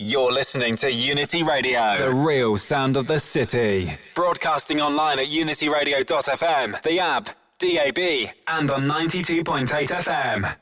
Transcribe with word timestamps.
You're 0.00 0.30
listening 0.30 0.76
to 0.76 0.92
Unity 0.92 1.42
Radio, 1.42 1.96
the 1.98 2.14
real 2.14 2.56
sound 2.56 2.96
of 2.96 3.08
the 3.08 3.18
city. 3.18 3.88
Broadcasting 4.14 4.80
online 4.80 5.18
at 5.18 5.26
unityradio.fm, 5.26 6.80
the 6.82 7.00
app, 7.00 7.30
DAB, 7.58 8.32
and 8.46 8.70
on 8.70 8.86
92.8 8.86 9.66
FM. 9.88 10.56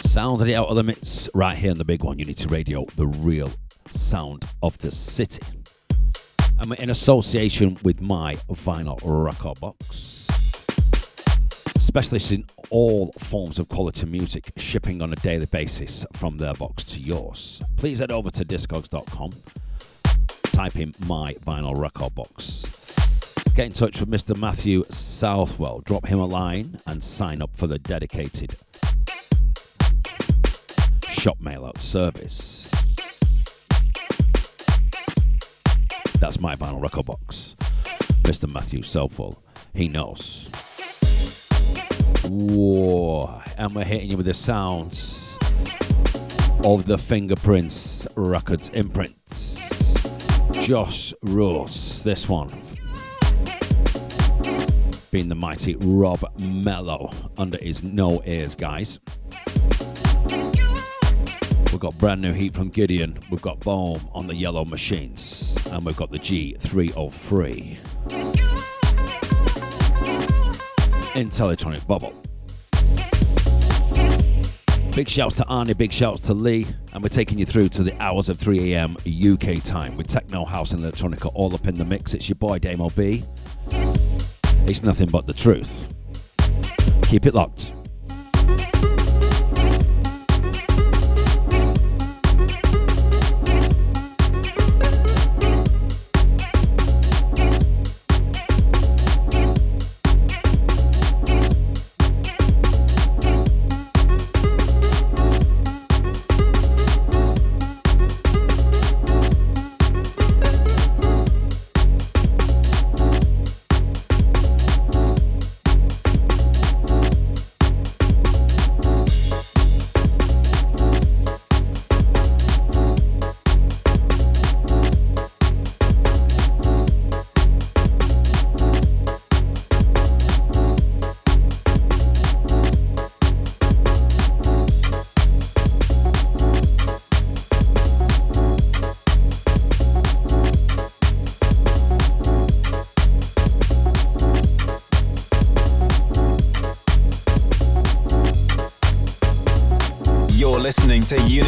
Sound 0.00 0.40
of 0.40 0.46
the 0.48 0.56
out 0.56 0.66
of 0.66 0.74
limits 0.74 1.30
right 1.34 1.56
here 1.56 1.70
on 1.70 1.78
the 1.78 1.84
big 1.84 2.02
one, 2.02 2.18
Unity 2.18 2.48
Radio, 2.48 2.84
the 2.96 3.06
real 3.06 3.48
sound 3.92 4.44
of 4.60 4.76
the 4.78 4.90
city. 4.90 5.46
I'm 6.58 6.72
in 6.72 6.90
association 6.90 7.78
with 7.84 8.00
my 8.00 8.34
vinyl 8.50 8.98
record 9.04 9.60
box. 9.60 10.17
Specialists 11.98 12.30
in 12.30 12.44
all 12.70 13.10
forms 13.18 13.58
of 13.58 13.68
quality 13.68 14.06
music, 14.06 14.52
shipping 14.56 15.02
on 15.02 15.12
a 15.12 15.16
daily 15.16 15.46
basis 15.46 16.06
from 16.12 16.38
their 16.38 16.54
box 16.54 16.84
to 16.84 17.00
yours. 17.00 17.60
Please 17.76 17.98
head 17.98 18.12
over 18.12 18.30
to 18.30 18.44
discogs.com, 18.44 19.32
type 20.52 20.76
in 20.76 20.94
my 21.08 21.34
vinyl 21.44 21.76
record 21.76 22.14
box. 22.14 22.94
Get 23.56 23.66
in 23.66 23.72
touch 23.72 23.98
with 23.98 24.08
Mr. 24.08 24.38
Matthew 24.38 24.84
Southwell, 24.90 25.80
drop 25.80 26.06
him 26.06 26.20
a 26.20 26.24
line, 26.24 26.78
and 26.86 27.02
sign 27.02 27.42
up 27.42 27.56
for 27.56 27.66
the 27.66 27.80
dedicated 27.80 28.54
shop 31.08 31.40
mail 31.40 31.66
out 31.66 31.80
service. 31.80 32.70
That's 36.20 36.38
my 36.38 36.54
vinyl 36.54 36.80
record 36.80 37.06
box. 37.06 37.56
Mr. 38.22 38.48
Matthew 38.48 38.82
Southwell, 38.82 39.42
he 39.74 39.88
knows. 39.88 40.48
Whoa, 42.30 43.40
and 43.56 43.74
we're 43.74 43.84
hitting 43.84 44.10
you 44.10 44.18
with 44.18 44.26
the 44.26 44.34
sounds 44.34 45.38
of 46.62 46.84
the 46.84 46.98
Finger 46.98 47.36
Prince 47.36 48.06
Records 48.16 48.68
imprints. 48.70 49.58
Joss 50.52 51.14
Rules, 51.22 52.02
this 52.04 52.28
one. 52.28 52.48
Being 55.10 55.30
the 55.30 55.34
mighty 55.34 55.76
Rob 55.76 56.22
Mello 56.38 57.10
under 57.38 57.56
his 57.56 57.82
no 57.82 58.22
ears, 58.26 58.54
guys. 58.54 59.00
We've 61.72 61.80
got 61.80 61.96
brand 61.96 62.20
new 62.20 62.34
heat 62.34 62.52
from 62.52 62.68
Gideon. 62.68 63.18
We've 63.30 63.40
got 63.40 63.60
Böhm 63.60 64.06
on 64.14 64.26
the 64.26 64.34
yellow 64.34 64.66
machines. 64.66 65.56
And 65.72 65.82
we've 65.82 65.96
got 65.96 66.10
the 66.10 66.18
G303. 66.18 67.87
Intellitronic 71.18 71.84
Bubble. 71.88 72.14
Big 74.94 75.08
shouts 75.08 75.34
to 75.36 75.42
Arnie, 75.44 75.76
big 75.76 75.90
shouts 75.90 76.20
to 76.22 76.32
Lee, 76.32 76.64
and 76.92 77.02
we're 77.02 77.08
taking 77.08 77.38
you 77.38 77.44
through 77.44 77.68
to 77.70 77.82
the 77.82 78.00
hours 78.00 78.28
of 78.28 78.38
3 78.38 78.72
a.m. 78.72 78.96
UK 79.04 79.60
time 79.60 79.96
with 79.96 80.06
techno, 80.06 80.44
house, 80.44 80.70
and 80.70 80.80
electronica 80.80 81.32
all 81.34 81.52
up 81.52 81.66
in 81.66 81.74
the 81.74 81.84
mix. 81.84 82.14
It's 82.14 82.28
your 82.28 82.36
boy 82.36 82.60
Damo 82.60 82.90
B. 82.90 83.24
It's 84.68 84.84
nothing 84.84 85.08
but 85.08 85.26
the 85.26 85.32
truth. 85.32 85.92
Keep 87.02 87.26
it 87.26 87.34
locked. 87.34 87.72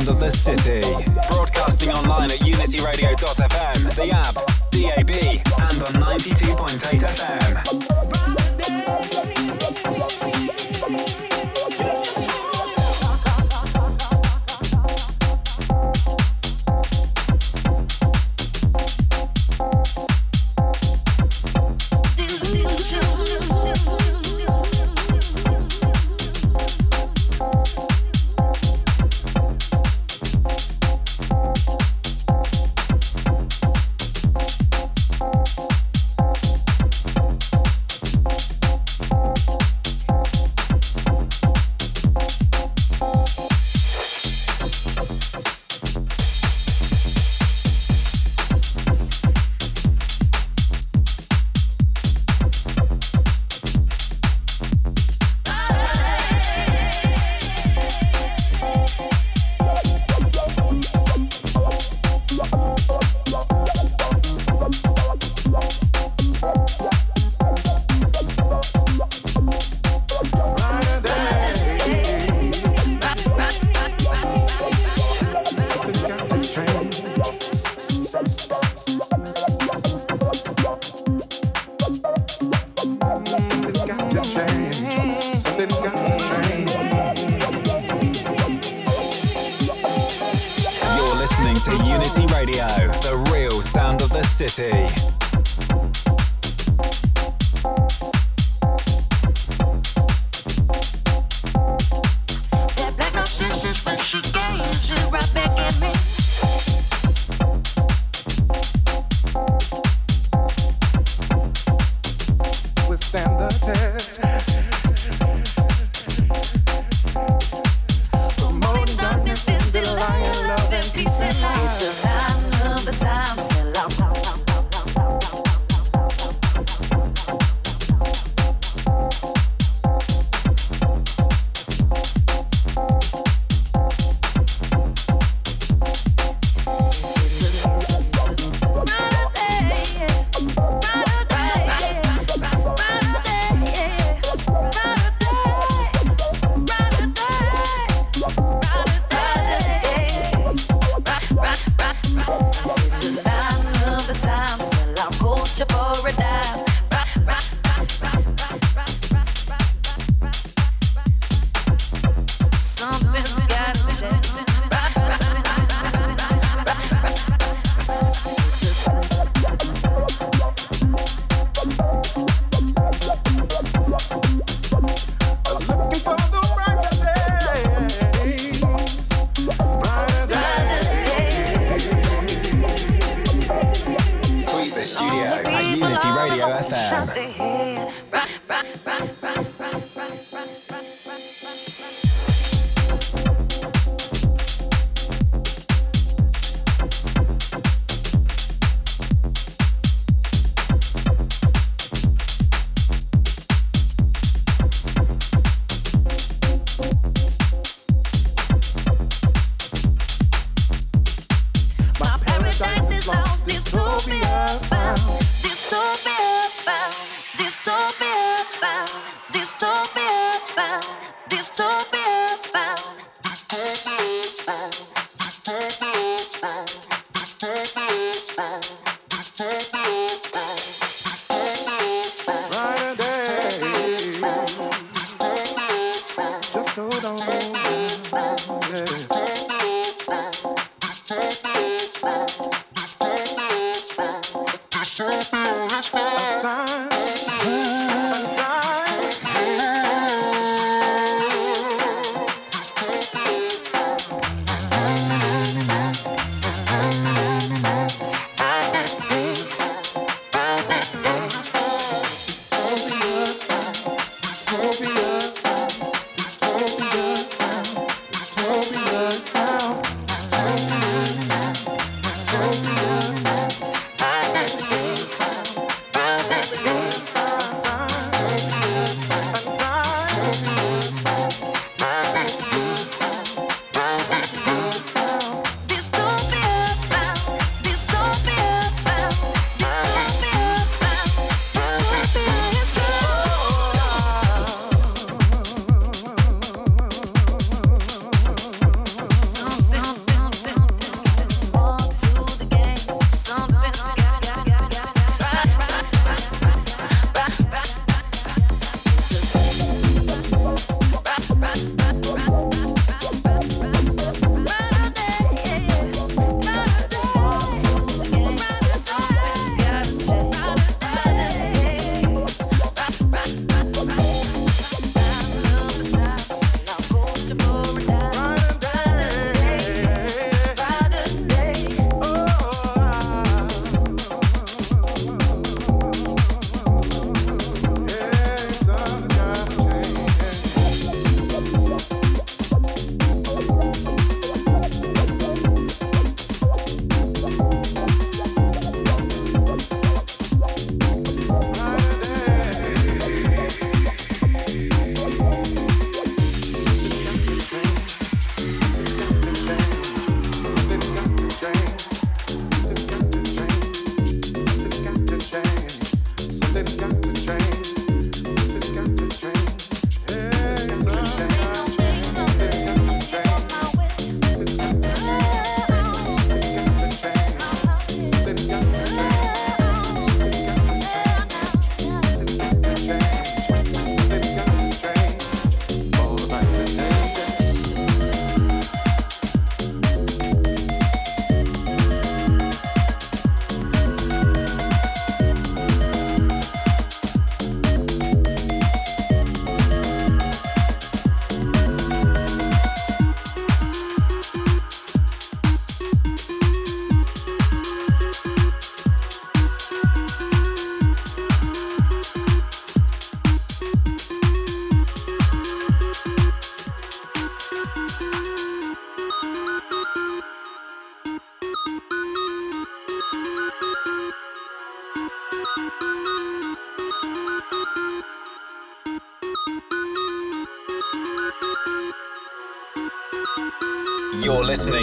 Sound 0.00 0.08
of 0.08 0.18
the 0.18 0.30
city. 0.30 1.19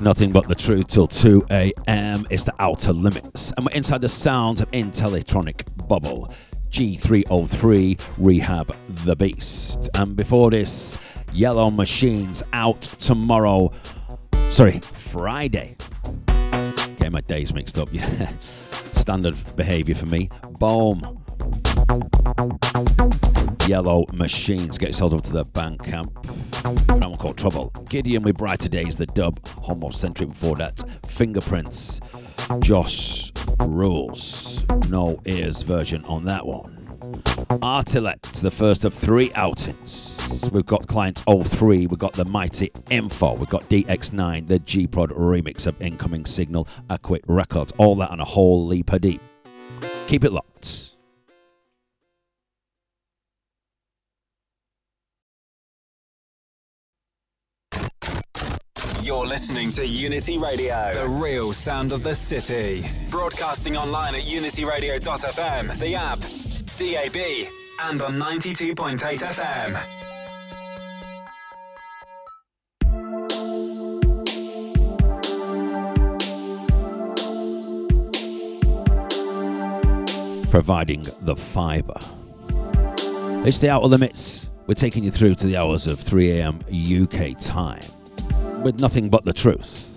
Nothing 0.00 0.30
but 0.30 0.46
the 0.46 0.54
truth 0.54 0.88
till 0.88 1.08
2 1.08 1.46
a.m. 1.50 2.26
It's 2.30 2.44
the 2.44 2.54
Outta 2.60 2.92
Limits, 2.92 3.52
and 3.56 3.66
we're 3.66 3.72
inside 3.72 4.00
the 4.00 4.08
sounds 4.08 4.60
of 4.60 4.70
Intellitronic 4.70 5.62
Bubble. 5.88 6.32
G303 6.70 8.00
Rehab 8.18 8.76
the 9.04 9.16
Beast. 9.16 9.88
And 9.94 10.14
before 10.14 10.50
this, 10.50 10.98
Yellow 11.32 11.70
Machines 11.70 12.42
out 12.52 12.82
tomorrow. 12.82 13.72
Sorry, 14.50 14.78
Friday. 14.80 15.76
Getting 16.26 17.12
my 17.12 17.22
days 17.22 17.52
mixed 17.52 17.78
up. 17.78 17.88
Yeah. 17.92 18.30
Standard 18.92 19.36
behavior 19.56 19.94
for 19.94 20.06
me. 20.06 20.28
Boom. 20.58 21.24
Yellow 23.68 24.06
Machines. 24.14 24.78
Get 24.78 24.86
yourselves 24.86 25.12
over 25.12 25.22
to 25.22 25.32
the 25.34 25.44
Bandcamp. 25.44 26.10
That 26.86 27.10
one 27.10 27.18
called 27.18 27.36
Trouble. 27.36 27.70
Gideon 27.90 28.22
with 28.22 28.38
Brighter 28.38 28.70
Days, 28.70 28.96
the 28.96 29.04
dub. 29.04 29.38
Homocentric 29.42 30.30
before 30.30 30.56
that. 30.56 30.82
Fingerprints. 31.06 32.00
Joss 32.60 33.30
Rules. 33.60 34.64
No 34.88 35.20
ears 35.26 35.60
version 35.60 36.02
on 36.06 36.24
that 36.24 36.46
one. 36.46 36.76
Artileqt, 37.60 38.40
the 38.40 38.50
first 38.50 38.86
of 38.86 38.94
three 38.94 39.30
outings. 39.34 40.48
We've 40.50 40.64
got 40.64 40.86
Client 40.86 41.22
03, 41.28 41.88
we've 41.88 41.98
got 41.98 42.14
the 42.14 42.24
Mighty 42.24 42.72
Info, 42.88 43.34
we've 43.34 43.50
got 43.50 43.68
DX9, 43.68 44.48
the 44.48 44.58
G 44.60 44.86
Prod 44.86 45.10
remix 45.10 45.66
of 45.66 45.80
Incoming 45.82 46.24
Signal, 46.24 46.66
Acquit 46.88 47.22
Records, 47.26 47.72
all 47.76 47.94
that 47.96 48.10
on 48.10 48.18
a 48.18 48.24
whole 48.24 48.66
leap 48.66 48.94
of 48.94 49.02
deep. 49.02 49.20
Keep 50.06 50.24
it 50.24 50.32
locked. 50.32 50.87
You're 59.08 59.24
listening 59.24 59.70
to 59.70 59.86
Unity 59.86 60.36
Radio, 60.36 60.92
the 60.92 61.08
real 61.08 61.54
sound 61.54 61.92
of 61.92 62.02
the 62.02 62.14
city. 62.14 62.84
Broadcasting 63.08 63.74
online 63.74 64.14
at 64.14 64.24
unityradio.fm, 64.24 65.78
the 65.78 65.94
app, 65.94 66.18
DAB, 66.76 67.16
and 67.88 68.02
on 68.02 68.18
92.8 68.18 68.98
FM. 69.20 69.80
Providing 80.50 81.06
the 81.22 81.34
fibre. 81.34 81.94
It's 83.46 83.58
the 83.58 83.70
Outta 83.70 83.86
Limits. 83.86 84.50
We're 84.66 84.74
taking 84.74 85.02
you 85.02 85.10
through 85.10 85.36
to 85.36 85.46
the 85.46 85.56
hours 85.56 85.86
of 85.86 85.98
3 85.98 86.32
a.m. 86.32 86.60
UK 86.70 87.40
time 87.40 87.80
with 88.68 88.80
nothing 88.80 89.08
but 89.08 89.24
the 89.24 89.32
truth. 89.32 89.88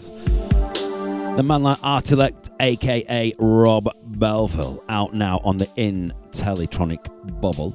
The 1.36 1.44
man 1.44 1.62
like 1.62 1.78
Artileqt, 1.80 2.52
aka 2.62 3.34
Rob 3.38 3.90
Belville, 4.02 4.82
out 4.88 5.14
now 5.14 5.42
on 5.44 5.58
the 5.58 5.66
Intellitronic 5.76 7.04
bubble. 7.42 7.72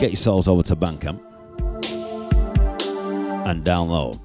Get 0.00 0.10
your 0.10 0.16
souls 0.16 0.48
over 0.48 0.64
to 0.64 0.74
Bandcamp 0.74 1.20
and 3.46 3.64
download. 3.64 4.20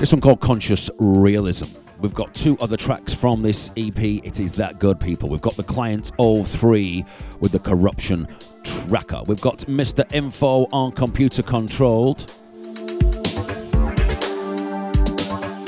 This 0.00 0.10
one 0.12 0.22
called 0.22 0.40
Conscious 0.40 0.88
Realism. 0.98 1.66
We've 2.00 2.14
got 2.14 2.34
two 2.34 2.56
other 2.62 2.78
tracks 2.78 3.12
from 3.12 3.42
this 3.42 3.68
EP. 3.76 4.02
It 4.02 4.40
is 4.40 4.52
that 4.52 4.78
good, 4.78 4.98
people. 4.98 5.28
We've 5.28 5.42
got 5.42 5.56
the 5.58 5.64
Client 5.64 6.12
03 6.16 7.04
with 7.40 7.52
the 7.52 7.58
Corruption 7.58 8.26
Tracker. 8.64 9.22
We've 9.26 9.40
got 9.40 9.58
Mr. 9.60 10.10
Info 10.14 10.66
on 10.72 10.92
Computer 10.92 11.42
Controlled 11.42 12.32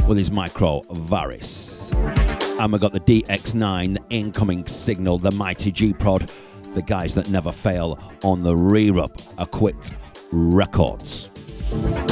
with 0.09 0.19
his 0.19 0.31
micro 0.31 0.81
Varis. 0.83 1.93
And 2.61 2.73
we've 2.73 2.81
got 2.81 2.93
the 2.93 3.01
DX9 3.01 3.99
incoming 4.11 4.67
signal, 4.67 5.19
the 5.19 5.31
mighty 5.31 5.73
G 5.73 5.93
Prod, 5.93 6.31
the 6.75 6.83
guys 6.83 7.15
that 7.15 7.31
never 7.31 7.51
fail 7.51 7.99
on 8.23 8.43
the 8.43 8.55
re 8.55 8.91
Acquit 8.91 9.97
Records. 10.31 12.12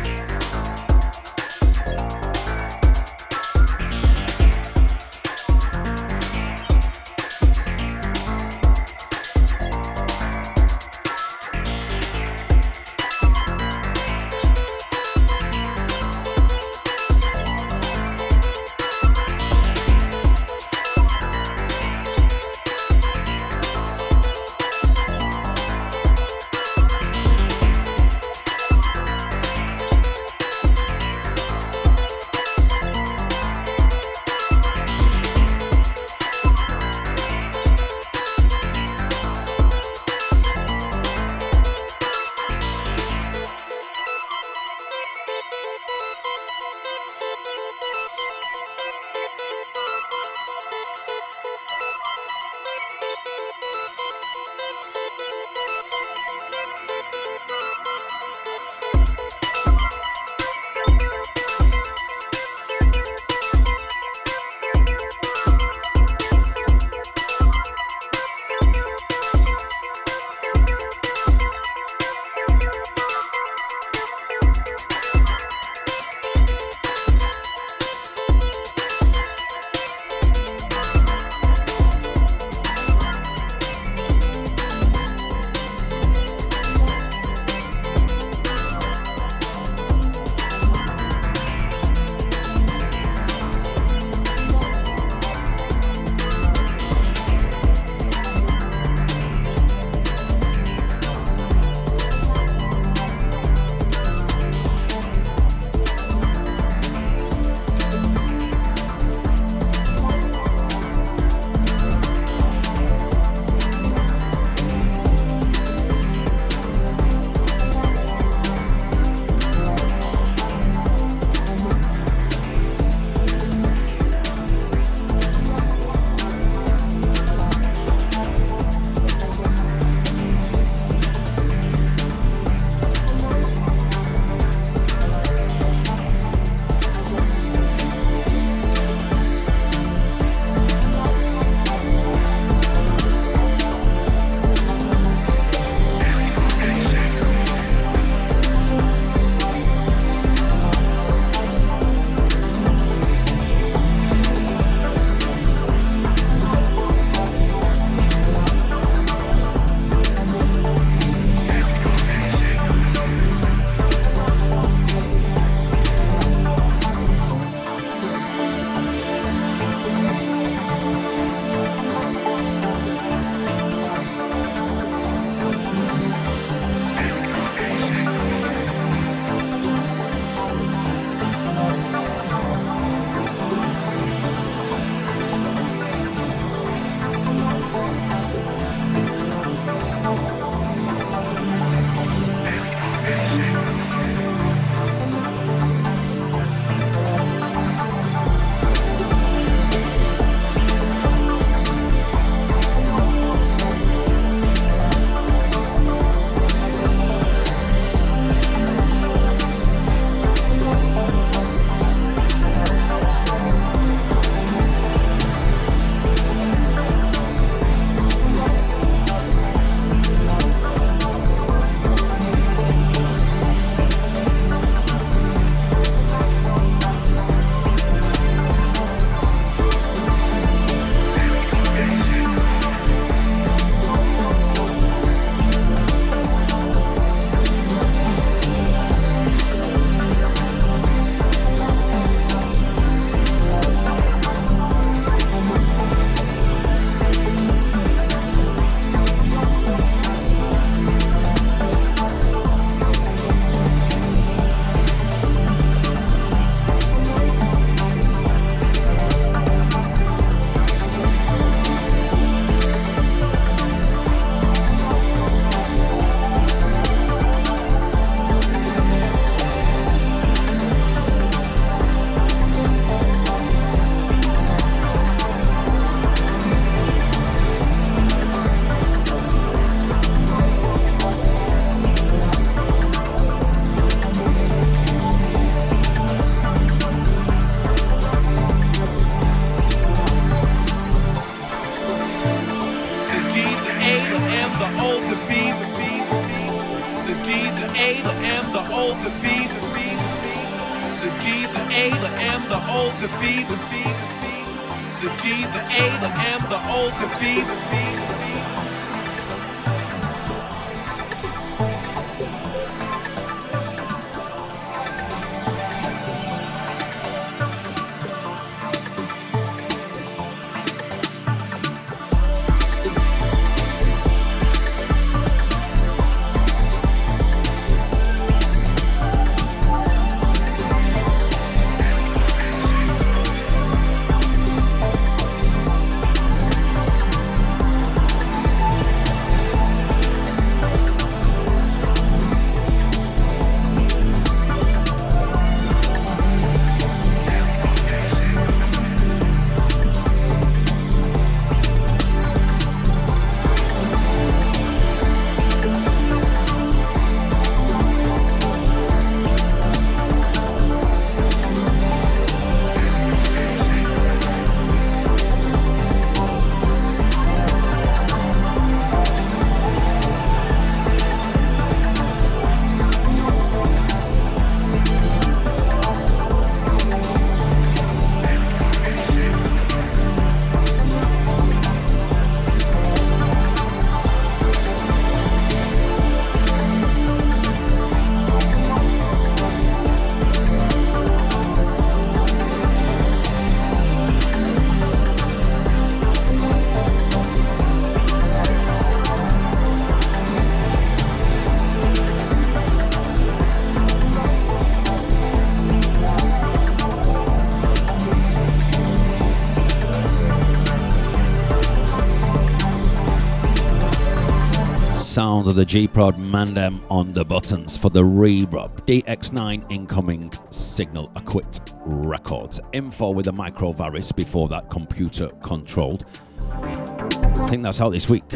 Sound 415.41 415.49
of 415.49 415.55
the 415.55 415.65
G 415.65 415.87
Prod 415.87 416.17
Mandem 416.17 416.79
on 416.91 417.13
the 417.13 417.25
buttons 417.25 417.75
for 417.75 417.89
the 417.89 418.03
Rebrub 418.03 418.75
DX9 418.85 419.71
incoming 419.71 420.31
signal 420.51 421.11
acquit 421.15 421.59
records. 421.83 422.59
Info 422.73 423.09
with 423.09 423.25
the 423.25 423.31
micro 423.31 423.73
varis 423.73 424.15
before 424.15 424.47
that 424.49 424.69
computer 424.69 425.29
controlled. 425.41 426.05
I 426.51 427.47
think 427.49 427.63
that's 427.63 427.81
out 427.81 427.89
this 427.89 428.07
week. 428.07 428.29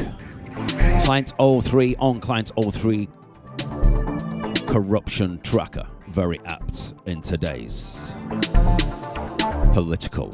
Client 1.04 1.32
03 1.38 1.96
on 1.98 2.20
Client 2.20 2.52
03 2.60 3.08
corruption 4.66 5.40
tracker. 5.42 5.86
Very 6.08 6.40
apt 6.46 6.96
in 7.06 7.22
today's 7.22 8.12
political 9.74 10.34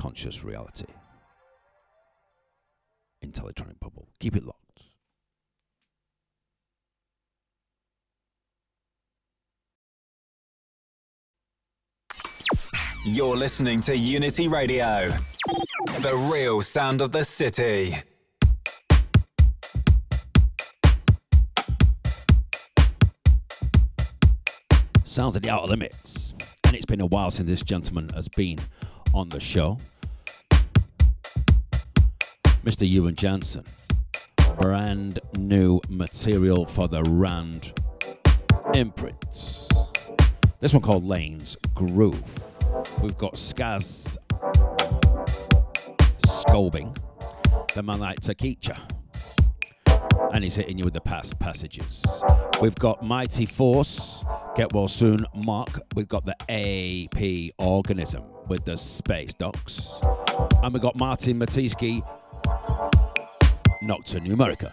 conscious 0.00 0.42
reality. 0.42 0.86
Intellitronic 3.22 3.78
bubble. 3.80 4.08
Keep 4.18 4.36
it 4.36 4.44
locked. 4.46 4.56
You're 13.04 13.36
listening 13.36 13.82
to 13.82 13.96
Unity 13.96 14.48
Radio, 14.48 15.06
the 16.00 16.30
real 16.32 16.62
sound 16.62 17.02
of 17.02 17.12
the 17.12 17.22
city. 17.22 17.94
Sounds 25.04 25.36
of 25.36 25.42
the 25.42 25.50
outer 25.50 25.66
limits. 25.66 26.32
And 26.64 26.74
it's 26.74 26.86
been 26.86 27.02
a 27.02 27.06
while 27.06 27.30
since 27.30 27.50
this 27.50 27.62
gentleman 27.62 28.08
has 28.14 28.28
been 28.28 28.58
on 29.14 29.28
the 29.28 29.40
show. 29.40 29.78
Mr. 32.64 32.88
Ewan 32.88 33.14
Jansen. 33.14 33.64
Brand 34.60 35.20
new 35.38 35.80
material 35.88 36.66
for 36.66 36.88
the 36.88 37.02
Rand 37.04 37.72
imprints. 38.74 39.68
This 40.60 40.74
one 40.74 40.82
called 40.82 41.04
Lain's 41.04 41.56
Groove. 41.74 42.22
We've 43.02 43.16
got 43.16 43.34
Skaz 43.34 44.18
Scolbing, 46.26 46.94
the 47.74 47.82
man 47.82 48.00
like 48.00 48.20
Takecha. 48.20 48.99
And 50.32 50.44
he's 50.44 50.56
hitting 50.56 50.78
you 50.78 50.84
with 50.84 50.94
the 50.94 51.00
past 51.00 51.38
passages. 51.38 52.04
We've 52.60 52.74
got 52.74 53.02
Mighty 53.02 53.46
Force, 53.46 54.24
Get 54.54 54.72
Well 54.72 54.88
Soon, 54.88 55.26
Mark. 55.34 55.80
We've 55.94 56.08
got 56.08 56.24
the 56.24 56.36
AP 56.48 57.52
Organism 57.58 58.22
with 58.48 58.64
the 58.64 58.76
Space 58.76 59.34
Docks. 59.34 59.98
And 60.62 60.72
we've 60.72 60.82
got 60.82 60.96
Martin 60.96 61.38
Matiske, 61.38 62.02
Nocto 63.88 64.20
Numerica. 64.20 64.72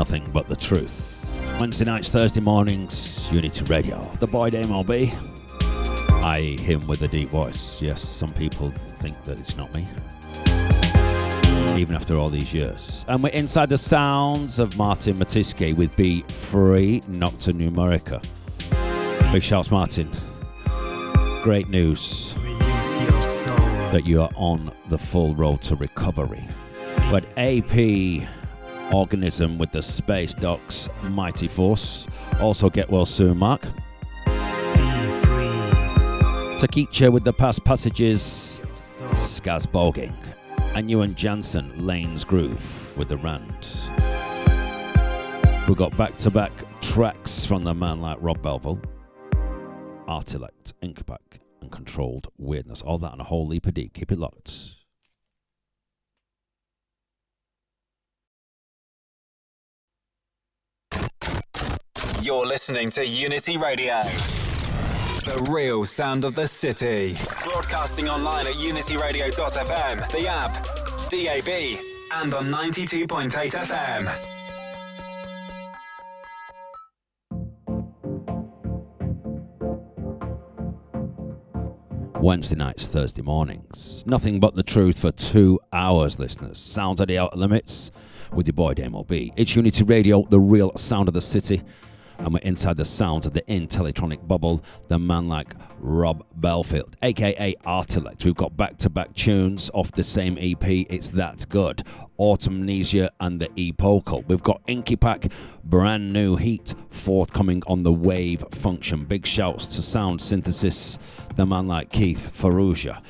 Nothing 0.00 0.30
but 0.32 0.48
the 0.48 0.56
truth. 0.56 1.58
Wednesday 1.60 1.84
nights, 1.84 2.10
Thursday 2.10 2.40
mornings, 2.40 3.30
Unity 3.30 3.66
Radio. 3.66 4.00
The 4.18 4.26
boy 4.26 4.48
Dame 4.48 4.68
LB. 4.68 5.12
I, 6.24 6.40
him 6.58 6.86
with 6.86 7.02
a 7.02 7.08
deep 7.08 7.28
voice. 7.28 7.82
Yes, 7.82 8.00
some 8.00 8.32
people 8.32 8.70
think 8.70 9.22
that 9.24 9.38
it's 9.38 9.58
not 9.58 9.70
me. 9.74 9.86
Even 11.78 11.94
after 11.94 12.16
all 12.16 12.30
these 12.30 12.54
years. 12.54 13.04
And 13.08 13.22
we're 13.22 13.28
inside 13.28 13.68
the 13.68 13.76
sounds 13.76 14.58
of 14.58 14.74
Martin 14.78 15.18
Matiske 15.18 15.76
with 15.76 15.94
Be 15.98 16.22
Free, 16.22 17.02
Nocto 17.02 17.52
Numerica. 17.52 18.22
Big 19.34 19.42
shouts, 19.42 19.70
Martin. 19.70 20.10
Great 21.42 21.68
news 21.68 22.32
that 23.92 24.04
you 24.06 24.22
are 24.22 24.30
on 24.34 24.72
the 24.88 24.96
full 24.96 25.34
road 25.34 25.60
to 25.60 25.76
recovery. 25.76 26.48
But 27.10 27.26
AP 27.36 28.26
Organism 28.92 29.58
with 29.58 29.72
the 29.72 29.82
Space 29.82 30.34
Docks 30.34 30.88
Mighty 31.04 31.48
Force. 31.48 32.06
Also 32.40 32.68
get 32.68 32.90
well 32.90 33.06
soon, 33.06 33.38
Mark. 33.38 33.62
Takecha 36.60 37.10
with 37.10 37.24
the 37.24 37.32
past 37.32 37.64
passages, 37.64 38.60
Sakskobing. 39.12 40.14
And 40.74 41.16
Jansen, 41.16 41.86
Lain's 41.86 42.24
Groove 42.24 42.96
with 42.96 43.08
the 43.08 43.16
Rand. 43.16 43.68
We 45.68 45.74
got 45.74 45.96
back 45.96 46.16
to 46.18 46.30
back 46.30 46.52
tracks 46.80 47.44
from 47.44 47.64
the 47.64 47.74
man 47.74 48.00
like 48.00 48.18
Rob 48.20 48.42
Belville, 48.42 48.80
Artileqt, 50.08 50.72
Inkipak, 50.82 51.38
and 51.60 51.70
Controlled 51.70 52.28
Weirdness. 52.38 52.82
All 52.82 52.98
that 52.98 53.12
and 53.12 53.20
a 53.20 53.24
whole 53.24 53.46
leap 53.46 53.66
of 53.66 53.74
deep. 53.74 53.94
Keep 53.94 54.12
it 54.12 54.18
locked. 54.18 54.79
You're 62.22 62.44
listening 62.44 62.90
to 62.90 63.06
Unity 63.06 63.56
Radio. 63.56 64.02
The 65.24 65.46
real 65.48 65.86
sound 65.86 66.26
of 66.26 66.34
the 66.34 66.46
city. 66.46 67.16
Broadcasting 67.44 68.10
online 68.10 68.46
at 68.46 68.56
unityradio.fm, 68.56 70.12
the 70.12 70.28
app, 70.28 70.52
DAB, 71.08 71.48
and 72.20 72.34
on 72.34 72.50
92.8 72.50 73.52
FM. 73.52 74.12
Wednesday 82.20 82.56
nights, 82.56 82.86
Thursday 82.86 83.22
mornings. 83.22 84.04
Nothing 84.06 84.40
but 84.40 84.54
the 84.54 84.62
truth 84.62 84.98
for 84.98 85.10
two 85.10 85.58
hours, 85.72 86.18
listeners. 86.18 86.58
Sounds 86.58 87.00
at 87.00 87.08
the 87.08 87.16
outer 87.16 87.38
limits 87.38 87.90
with 88.34 88.46
your 88.46 88.52
boy 88.52 88.74
Damo. 88.74 89.06
It's 89.08 89.56
Unity 89.56 89.84
Radio, 89.84 90.26
the 90.28 90.38
real 90.38 90.76
sound 90.76 91.08
of 91.08 91.14
the 91.14 91.22
city 91.22 91.62
and 92.24 92.34
we're 92.34 92.40
inside 92.40 92.76
the 92.76 92.84
sounds 92.84 93.26
of 93.26 93.32
the 93.32 93.42
Intellitronic 93.42 94.26
bubble, 94.26 94.62
the 94.88 94.98
man 94.98 95.26
like 95.26 95.54
Rob 95.78 96.24
Belfield, 96.36 96.96
aka 97.02 97.54
Artileqt. 97.66 98.24
We've 98.24 98.34
got 98.34 98.56
back 98.56 98.76
to 98.78 98.90
back 98.90 99.14
tunes 99.14 99.70
off 99.72 99.90
the 99.92 100.02
same 100.02 100.36
EP, 100.38 100.64
It's 100.90 101.10
That 101.10 101.46
Good, 101.48 101.82
Automnesia 102.18 103.10
and 103.20 103.40
the 103.40 103.48
Epochal. 103.56 104.24
We've 104.28 104.42
got 104.42 104.66
Inkipak, 104.66 105.32
brand 105.64 106.12
new 106.12 106.36
heat, 106.36 106.74
forthcoming 106.90 107.62
on 107.66 107.82
the 107.82 107.92
Wave 107.92 108.44
Function. 108.52 109.04
Big 109.04 109.26
shouts 109.26 109.66
to 109.76 109.82
Sound 109.82 110.20
Synthesis, 110.20 110.98
the 111.36 111.46
man 111.46 111.66
like 111.66 111.90
Keith 111.90 112.32
Faruja 112.38 113.02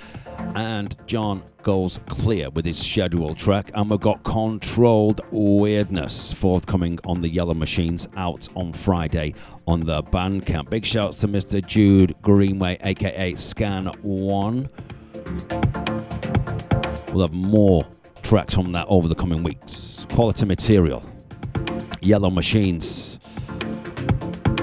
and 0.55 0.95
John 1.07 1.43
goes 1.62 2.01
clear 2.07 2.51
with 2.51 2.64
his 2.64 2.78
schedule 2.78 3.34
track. 3.34 3.70
And 3.74 3.91
we've 3.91 4.01
got 4.01 4.22
Controlled 4.24 5.20
Weirdness 5.30 6.32
forthcoming 6.32 6.99
on 7.05 7.20
the 7.20 7.28
Yellow 7.28 7.55
Machines 7.55 8.09
out 8.16 8.49
on 8.57 8.72
Friday 8.72 9.34
on 9.66 9.80
the 9.80 10.03
Bandcamp. 10.03 10.70
Big 10.70 10.84
shouts 10.84 11.18
to 11.20 11.28
Mr. 11.28 11.64
Jude 11.64 12.14
Greenway, 12.22 12.78
aka 12.82 13.34
Scan 13.34 13.86
One. 14.03 14.66
We'll 17.12 17.22
have 17.22 17.34
more 17.34 17.82
tracks 18.22 18.55
from 18.55 18.72
that 18.72 18.86
over 18.88 19.09
the 19.09 19.14
coming 19.14 19.43
weeks. 19.43 20.07
Quality 20.12 20.47
material, 20.47 21.03
Yellow 22.01 22.30
Machines, 22.30 23.18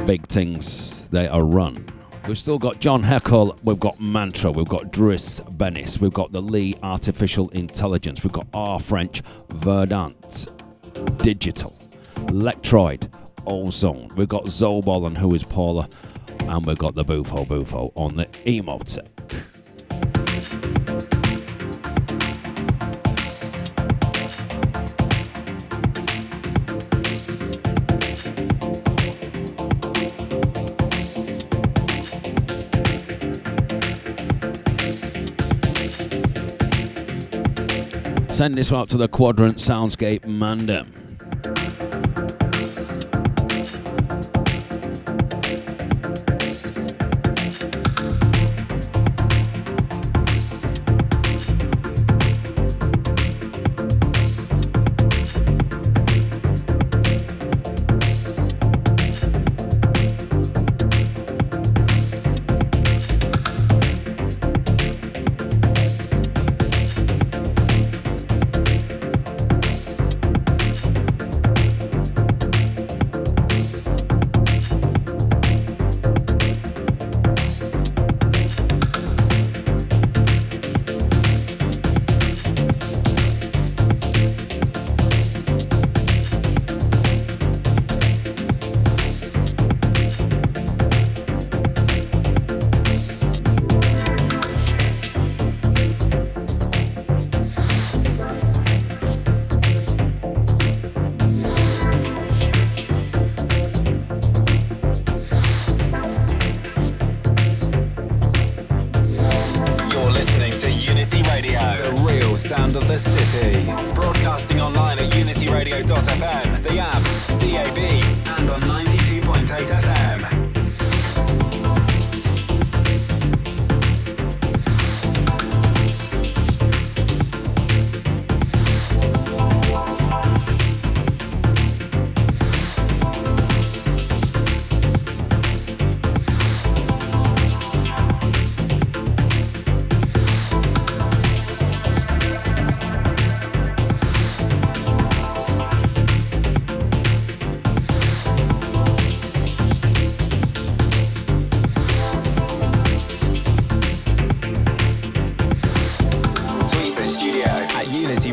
big 0.06 0.26
things 0.28 1.10
they 1.10 1.28
are 1.28 1.44
run 1.44 1.86
We've 2.28 2.38
still 2.38 2.60
got 2.60 2.82
John 2.82 3.04
Heckle, 3.04 3.58
we've 3.64 3.80
got 3.80 4.02
Mantra, 4.02 4.52
we've 4.52 4.68
got 4.68 4.92
Driss 4.92 5.40
Bennis, 5.56 6.02
we've 6.02 6.14
got 6.14 6.34
the 6.34 6.42
Lee 6.42 6.76
Artificial 6.84 7.48
Intelligence, 7.50 8.22
we've 8.22 8.34
got 8.34 8.48
R 8.54 8.82
French, 8.82 9.22
Verdant, 9.50 10.50
Digital, 11.20 11.72
Lektroid, 12.28 13.10
Ozone, 13.46 14.10
we've 14.18 14.28
got 14.28 14.44
Zobol 14.46 15.08
and 15.08 15.18
Who 15.18 15.34
is 15.36 15.44
Paula, 15.44 15.88
and 16.42 16.66
we've 16.66 16.78
got 16.78 16.96
the 16.96 17.06
Bufo 17.06 17.46
Bufo 17.46 17.94
on 17.96 18.18
the 18.18 18.26
EMOTEC. 18.26 19.17
Send 38.38 38.56
this 38.56 38.72
out 38.72 38.88
to 38.90 38.98
the 38.98 39.08
Quadrant 39.08 39.58
Soundscape 39.58 40.22
Mandem. 40.26 41.07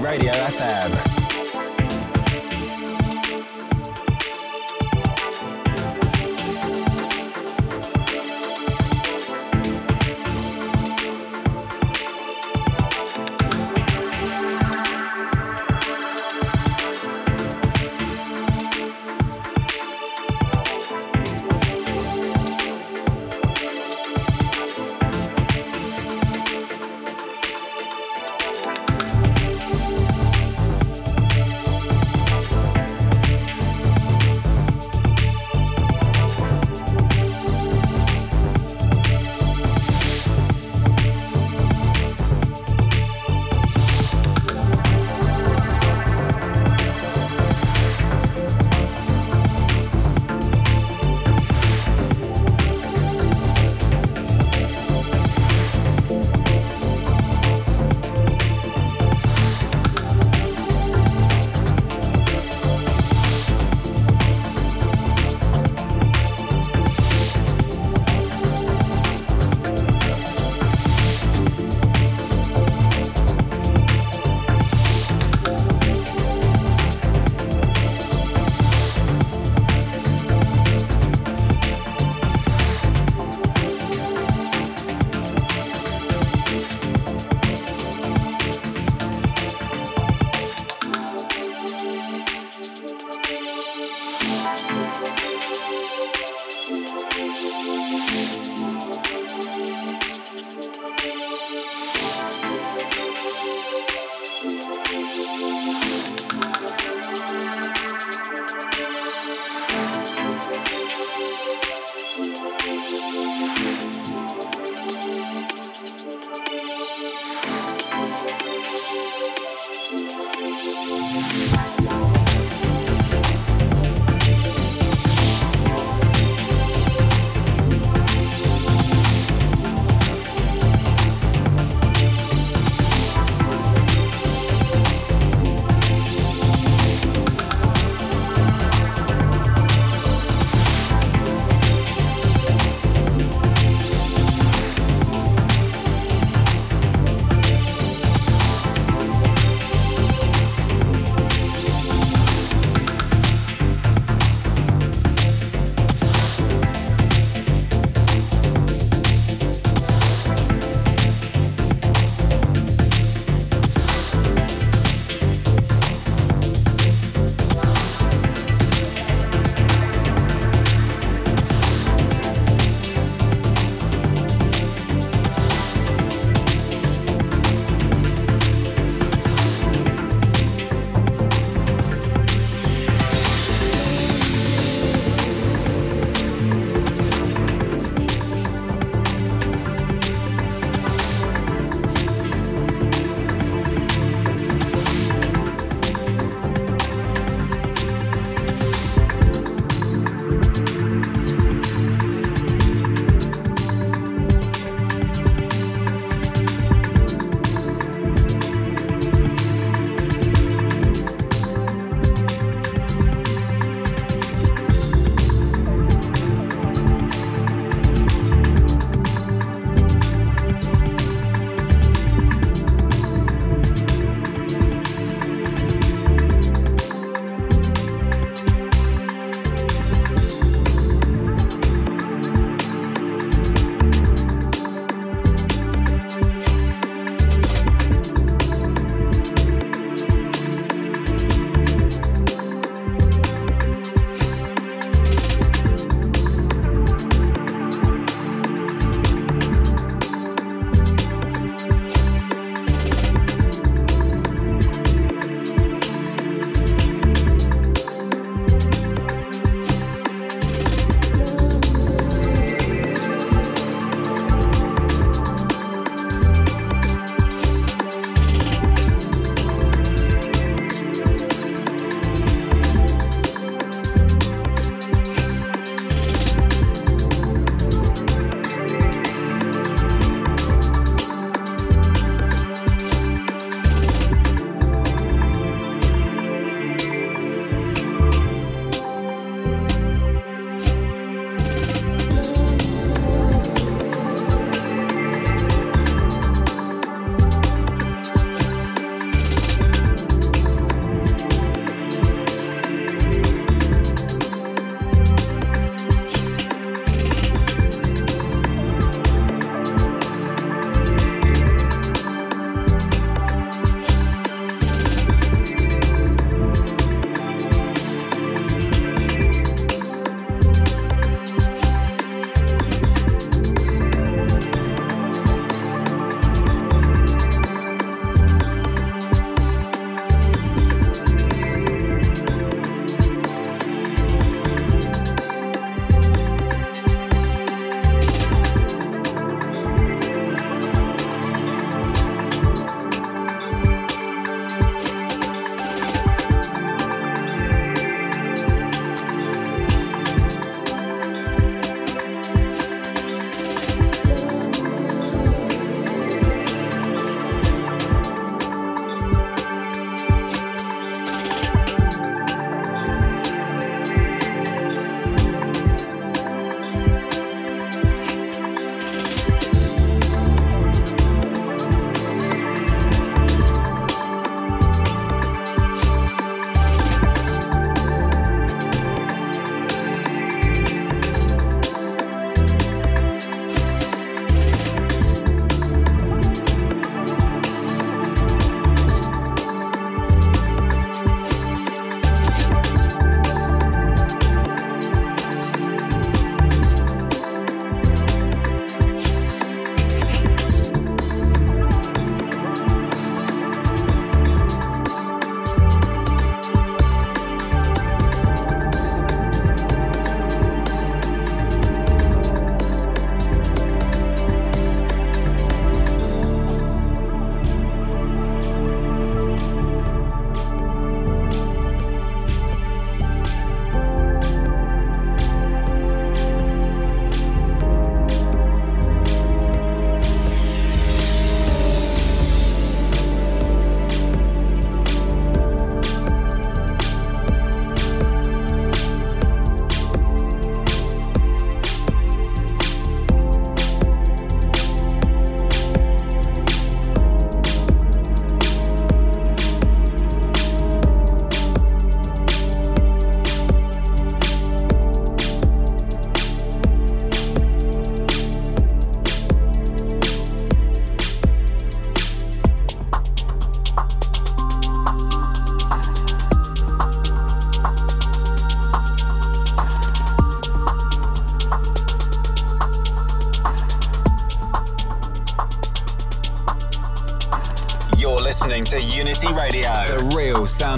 Radio 0.04 0.30
FM. 0.32 1.03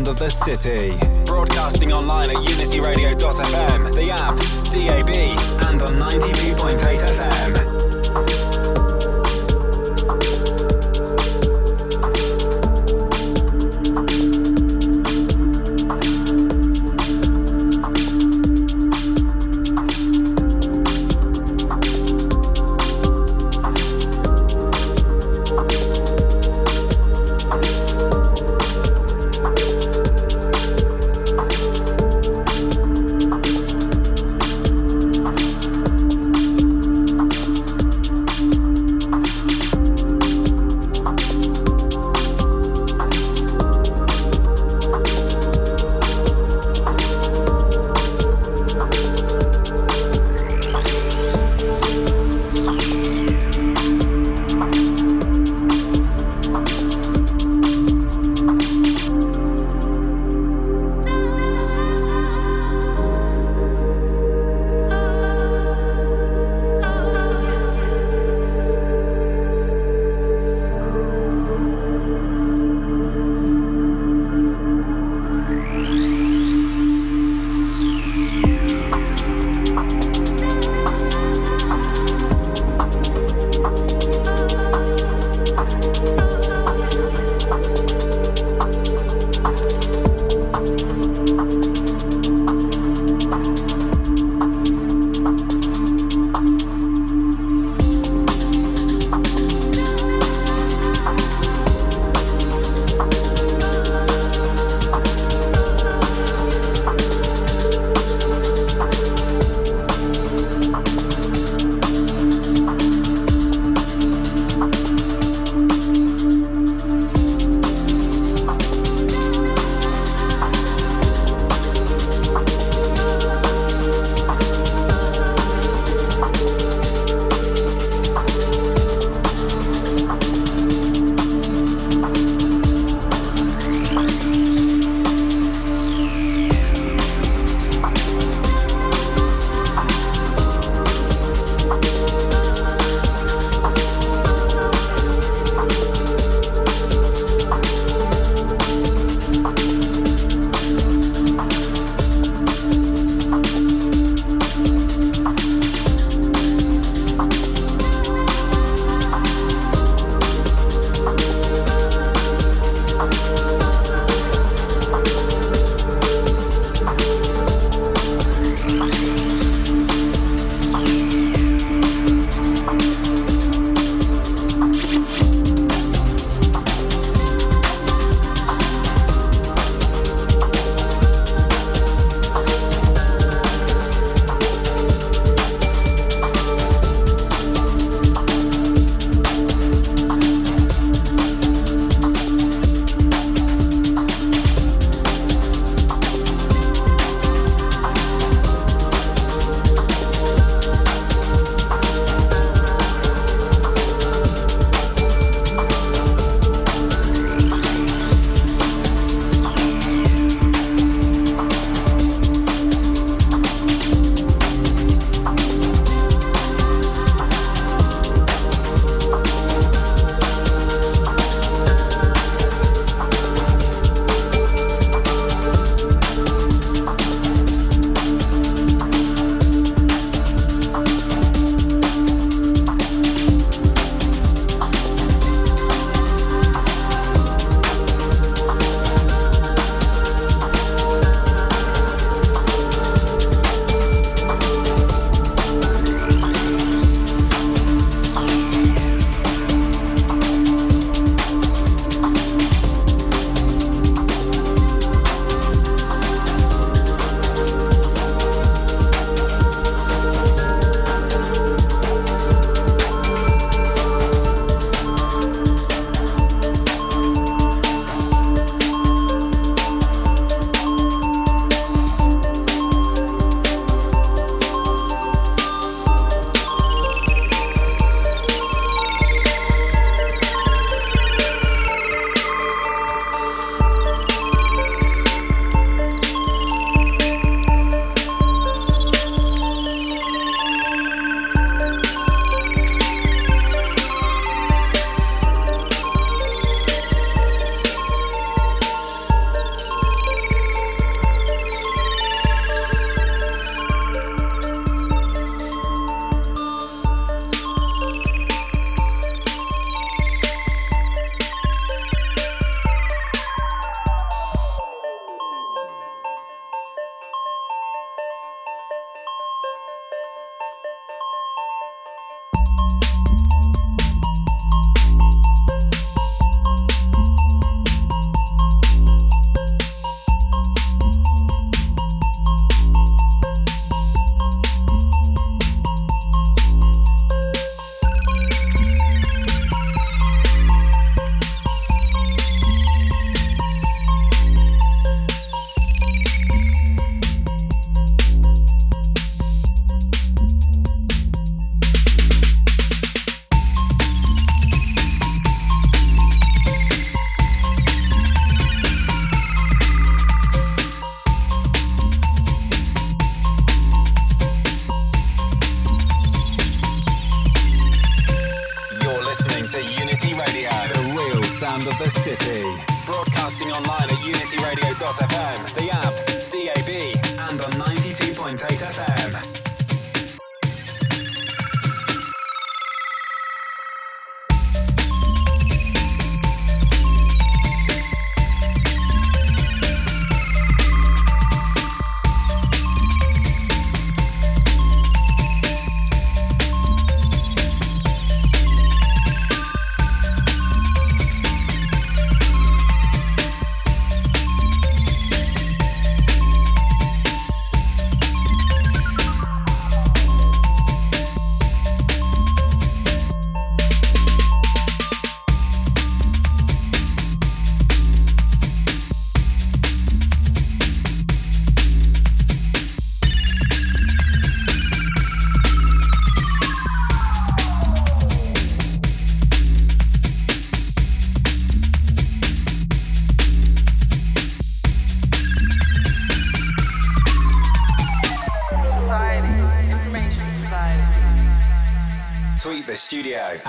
Of 0.09 0.19
the 0.19 0.31
city. 0.31 1.06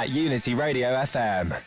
At 0.07 0.13
Unity 0.13 0.53
Radio 0.53 0.95
FM. 0.95 1.66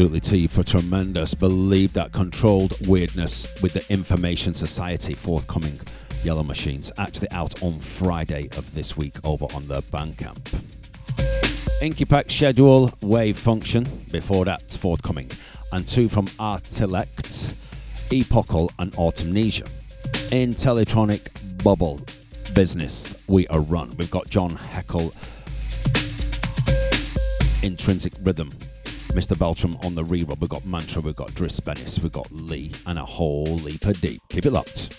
Absolutely 0.00 0.20
T 0.20 0.46
for 0.46 0.62
tremendous. 0.62 1.34
Believe 1.34 1.92
that 1.92 2.10
controlled 2.10 2.74
weirdness 2.88 3.46
with 3.60 3.74
the 3.74 3.84
Information 3.92 4.54
Society 4.54 5.12
forthcoming 5.12 5.78
Yellow 6.22 6.42
Machines, 6.42 6.90
actually 6.96 7.30
out 7.32 7.62
on 7.62 7.74
Friday 7.74 8.48
of 8.56 8.74
this 8.74 8.96
week 8.96 9.12
over 9.24 9.44
on 9.54 9.68
the 9.68 9.82
Bandcamp. 9.82 10.40
Inkipak 11.82 12.30
schedule, 12.30 12.90
Wave 13.02 13.38
Function, 13.38 13.86
before 14.10 14.46
that 14.46 14.72
forthcoming, 14.72 15.30
and 15.74 15.86
two 15.86 16.08
from 16.08 16.28
Artileqt, 16.38 17.54
Epochal 18.10 18.70
and 18.78 18.92
Automnesia. 18.92 19.68
In 20.32 20.54
Teletronic 20.54 21.28
Bubble 21.62 22.00
Business, 22.54 23.22
we 23.28 23.46
are 23.48 23.60
run. 23.60 23.94
We've 23.98 24.10
got 24.10 24.30
John 24.30 24.56
Heckle, 24.56 25.12
Intrinsic 27.62 28.14
Rhythm, 28.22 28.50
Mr. 29.12 29.38
Beltran 29.38 29.76
on 29.84 29.94
the 29.94 30.04
re 30.04 30.24
We've 30.24 30.48
got 30.48 30.64
Mantra, 30.64 31.00
we've 31.02 31.16
got 31.16 31.28
Driss 31.30 31.60
Bennis, 31.60 32.02
we've 32.02 32.12
got 32.12 32.30
Lee, 32.30 32.70
and 32.86 32.98
a 32.98 33.04
whole 33.04 33.44
leap 33.44 33.84
of 33.86 34.00
deep. 34.00 34.20
Keep 34.30 34.46
it 34.46 34.52
locked. 34.52 34.94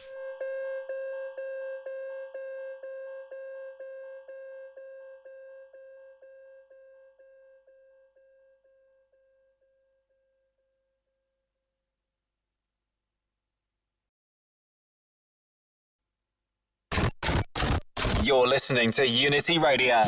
You're 18.23 18.47
listening 18.47 18.91
to 18.91 19.07
Unity 19.07 19.57
Radio. 19.57 20.03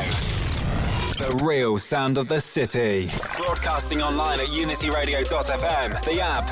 The 1.24 1.40
real 1.42 1.78
sound 1.78 2.18
of 2.18 2.28
the 2.28 2.42
city. 2.42 3.10
Broadcasting 3.38 4.02
online 4.02 4.42
at 4.42 4.48
unityradio.fm, 4.48 6.04
the 6.04 6.20
app, 6.20 6.46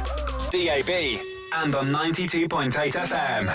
DAB, 0.49 1.19
and 1.57 1.75
on 1.75 1.87
92.8 1.87 2.71
FM. 2.93 3.51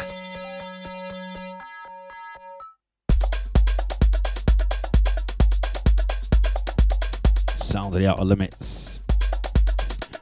Sound 7.63 7.95
of 7.95 8.01
the 8.03 8.07
Outta 8.07 8.23
Limits. 8.23 9.01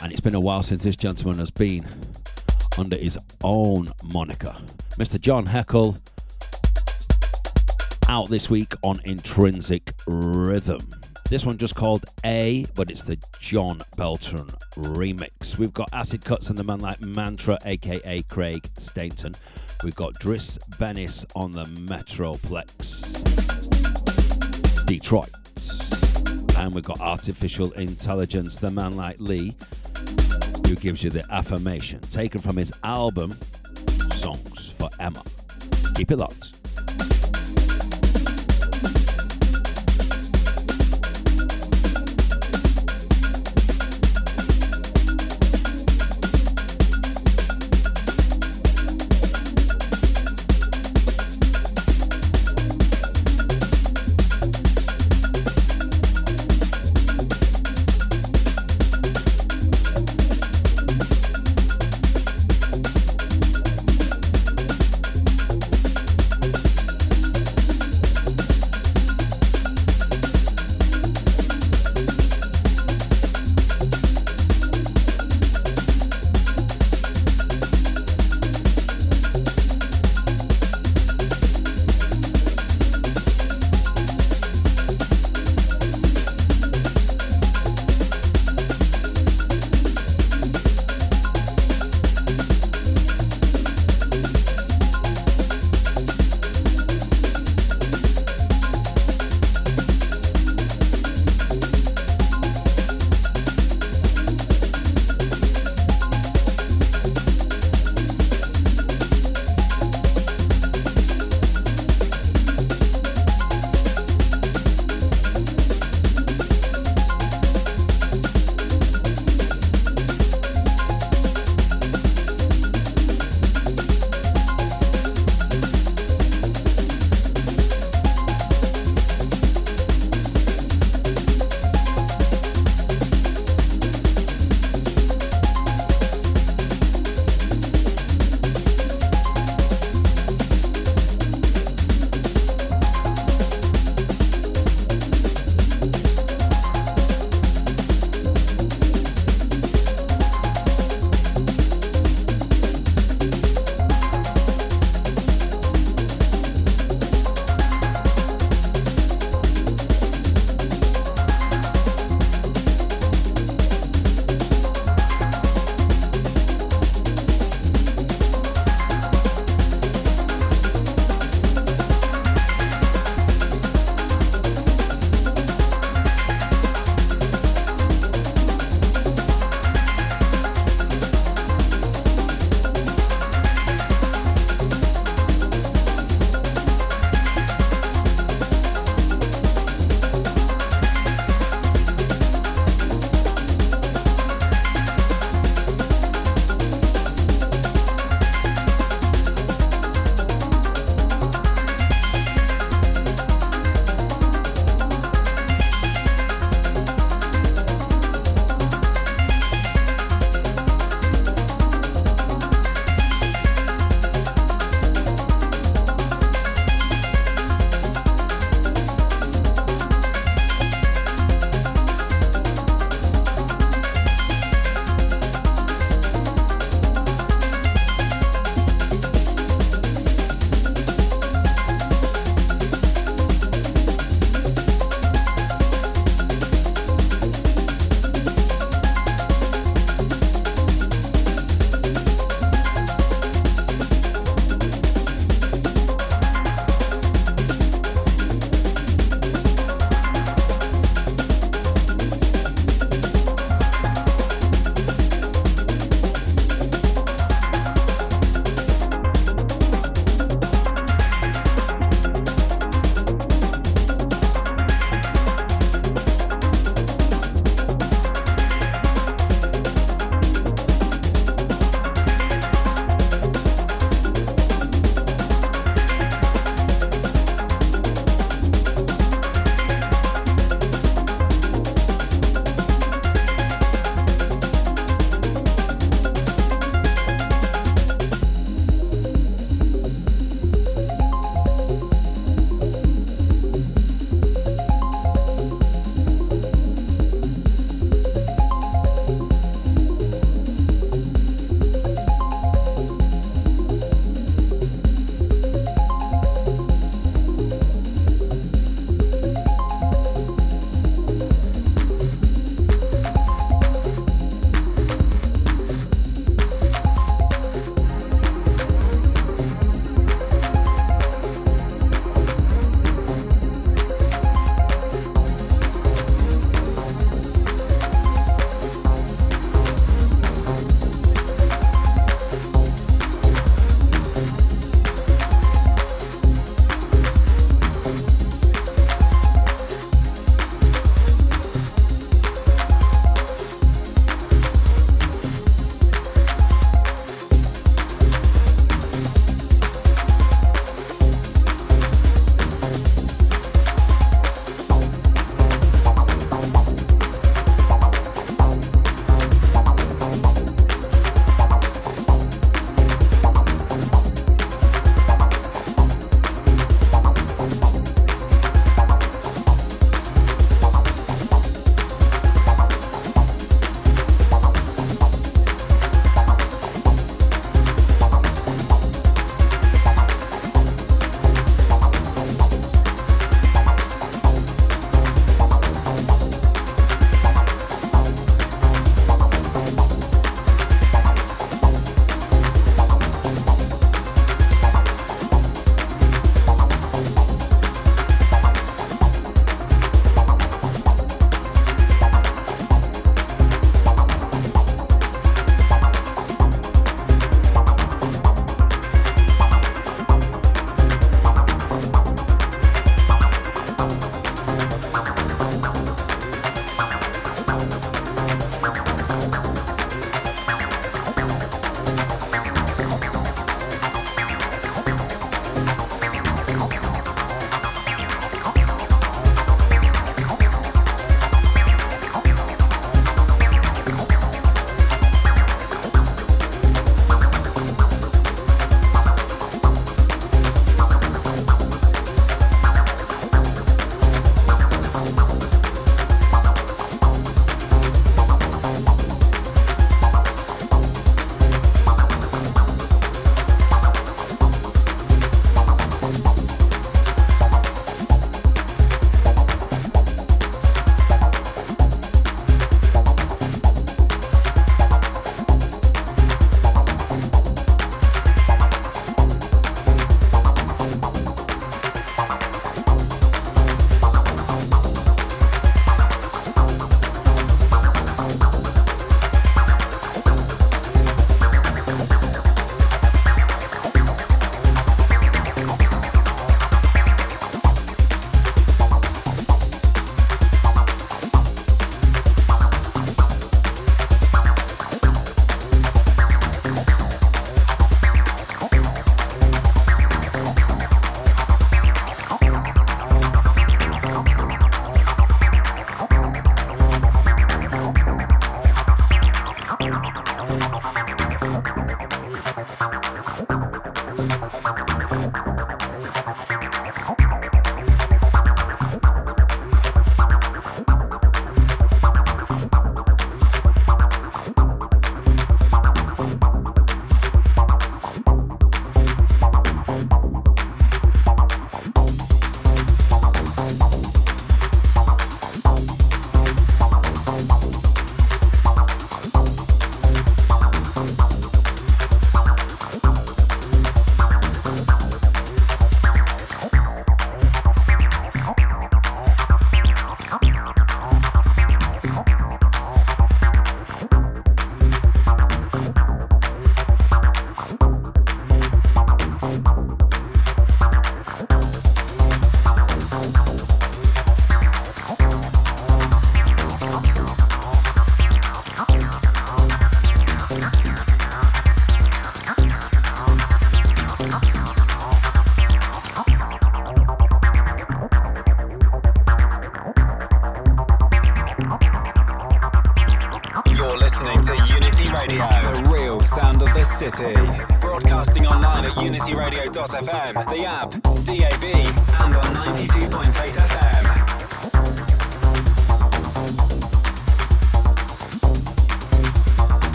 And 0.00 0.12
it's 0.12 0.20
been 0.20 0.36
a 0.36 0.40
while 0.40 0.62
since 0.62 0.84
this 0.84 0.94
gentleman 0.94 1.40
has 1.40 1.50
been 1.50 1.84
under 2.78 2.96
his 2.96 3.18
own 3.42 3.90
moniker. 4.04 4.54
Mr. 5.00 5.20
John 5.20 5.46
Heckle 5.46 5.96
out 8.08 8.28
this 8.28 8.48
week 8.48 8.72
on 8.82 9.00
Intrinsic 9.04 9.92
Rhythm. 10.06 10.80
This 11.28 11.44
one 11.44 11.58
just 11.58 11.74
called 11.74 12.04
A, 12.24 12.64
but 12.74 12.90
it's 12.90 13.02
the 13.02 13.18
John 13.40 13.80
Beltran 13.96 14.46
remix. 14.76 15.58
We've 15.58 15.72
got 15.72 15.88
Acid 15.92 16.24
Cuts 16.24 16.50
and 16.50 16.58
the 16.58 16.62
man 16.62 16.78
like 16.78 17.00
Mantra, 17.00 17.58
aka 17.64 18.22
Craig 18.22 18.68
Stainton. 18.78 19.34
We've 19.82 19.96
got 19.96 20.14
Driss 20.14 20.58
Bennis 20.78 21.24
on 21.34 21.50
the 21.50 21.64
Metroplex, 21.64 23.24
Detroit. 24.86 25.30
And 26.58 26.74
we've 26.74 26.84
got 26.84 27.00
Artificial 27.00 27.72
Intelligence, 27.72 28.58
the 28.58 28.70
man 28.70 28.96
like 28.96 29.20
Lee, 29.20 29.52
who 30.68 30.76
gives 30.76 31.02
you 31.02 31.10
the 31.10 31.24
affirmation, 31.30 32.00
taken 32.02 32.40
from 32.40 32.56
his 32.56 32.72
album 32.84 33.32
Songs 34.12 34.70
for 34.78 34.88
Emma. 35.00 35.22
Keep 35.94 36.12
it 36.12 36.16
locked. 36.16 36.55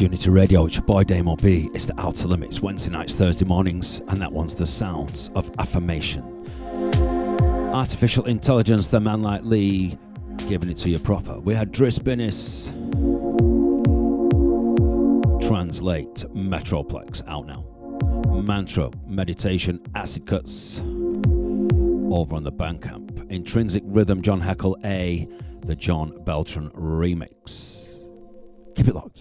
Unity 0.00 0.30
Radio, 0.30 0.66
it's 0.66 0.76
your 0.76 0.84
boy 0.84 1.04
Damo 1.04 1.36
B. 1.36 1.70
It's 1.72 1.86
the 1.86 1.94
Outta 2.00 2.26
Limits, 2.26 2.60
Wednesday 2.60 2.90
nights, 2.90 3.14
Thursday 3.14 3.44
mornings, 3.44 4.00
and 4.08 4.18
that 4.18 4.32
one's 4.32 4.54
the 4.54 4.66
sounds 4.66 5.30
of 5.34 5.50
affirmation. 5.58 6.22
Artificial 7.72 8.24
intelligence, 8.24 8.88
the 8.88 8.98
man 8.98 9.22
like 9.22 9.42
Lee, 9.44 9.96
giving 10.48 10.70
it 10.70 10.76
to 10.78 10.90
you 10.90 10.98
proper. 10.98 11.38
We 11.38 11.54
had 11.54 11.72
Driss 11.72 11.98
Bennis, 12.00 12.70
Translate, 15.46 16.24
Metroplex, 16.34 17.22
out 17.28 17.46
now. 17.46 17.64
Mantra, 18.42 18.90
Meditation, 19.06 19.80
Acid 19.94 20.26
Cuts, 20.26 20.80
over 20.80 22.34
on 22.34 22.42
the 22.42 22.52
Bandcamp. 22.52 23.30
Intrinsic 23.30 23.84
Rhythm, 23.86 24.22
John 24.22 24.40
Heckle 24.40 24.76
A, 24.84 25.28
the 25.60 25.76
John 25.76 26.22
Beltran 26.24 26.70
remix. 26.70 28.04
Keep 28.74 28.88
it 28.88 28.94
locked. 28.94 29.13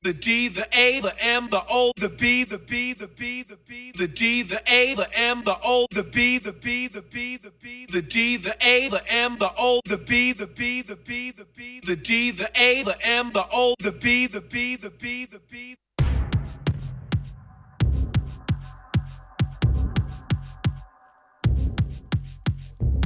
The 0.00 0.12
D, 0.12 0.46
the 0.46 0.64
A, 0.72 1.00
the 1.00 1.12
M, 1.20 1.48
the 1.50 1.60
O, 1.68 1.90
the 1.96 2.08
B, 2.08 2.44
the 2.44 2.56
B, 2.56 2.92
the 2.92 3.08
B, 3.08 3.42
the 3.42 3.56
B, 3.56 3.92
the 3.96 4.06
D, 4.06 4.42
the 4.44 4.62
A, 4.72 4.94
the 4.94 5.12
M, 5.18 5.42
the 5.42 5.58
O, 5.60 5.86
the 5.90 6.04
B, 6.04 6.38
the 6.38 6.52
B, 6.52 6.86
the 6.86 7.02
B, 7.02 7.36
the 7.36 7.50
B, 7.50 7.84
the 7.90 8.00
D, 8.00 8.36
the 8.36 8.56
A, 8.64 8.88
the 8.88 9.02
M, 9.12 9.38
the 9.38 9.52
O, 9.58 9.80
the 9.86 9.98
B, 9.98 10.32
the 10.32 10.46
B, 10.46 10.82
the 10.82 10.94
B, 10.94 11.32
the 11.32 11.44
B, 11.44 11.80
the 11.84 11.96
D, 11.96 12.30
the 12.30 12.48
A, 12.54 12.84
the 12.84 12.96
M, 13.04 13.32
the 13.32 13.44
O, 13.52 13.74
the 13.80 13.90
B, 13.90 14.28
the 14.28 14.40
B, 14.40 14.76
the 14.76 14.90
B, 14.90 15.26
the 15.26 15.40
B. 15.50 15.74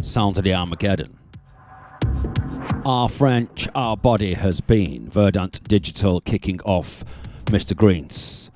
Sounds 0.02 0.36
of 0.36 0.44
the 0.44 0.54
Armageddon. 0.54 1.21
R 2.84 3.08
French, 3.08 3.68
our 3.76 3.96
body 3.96 4.34
has 4.34 4.60
been. 4.60 5.08
Verdant 5.08 5.62
Digital 5.68 6.20
kicking 6.20 6.60
off 6.62 7.04
Mr. 7.44 7.76
Greens. 7.76 8.50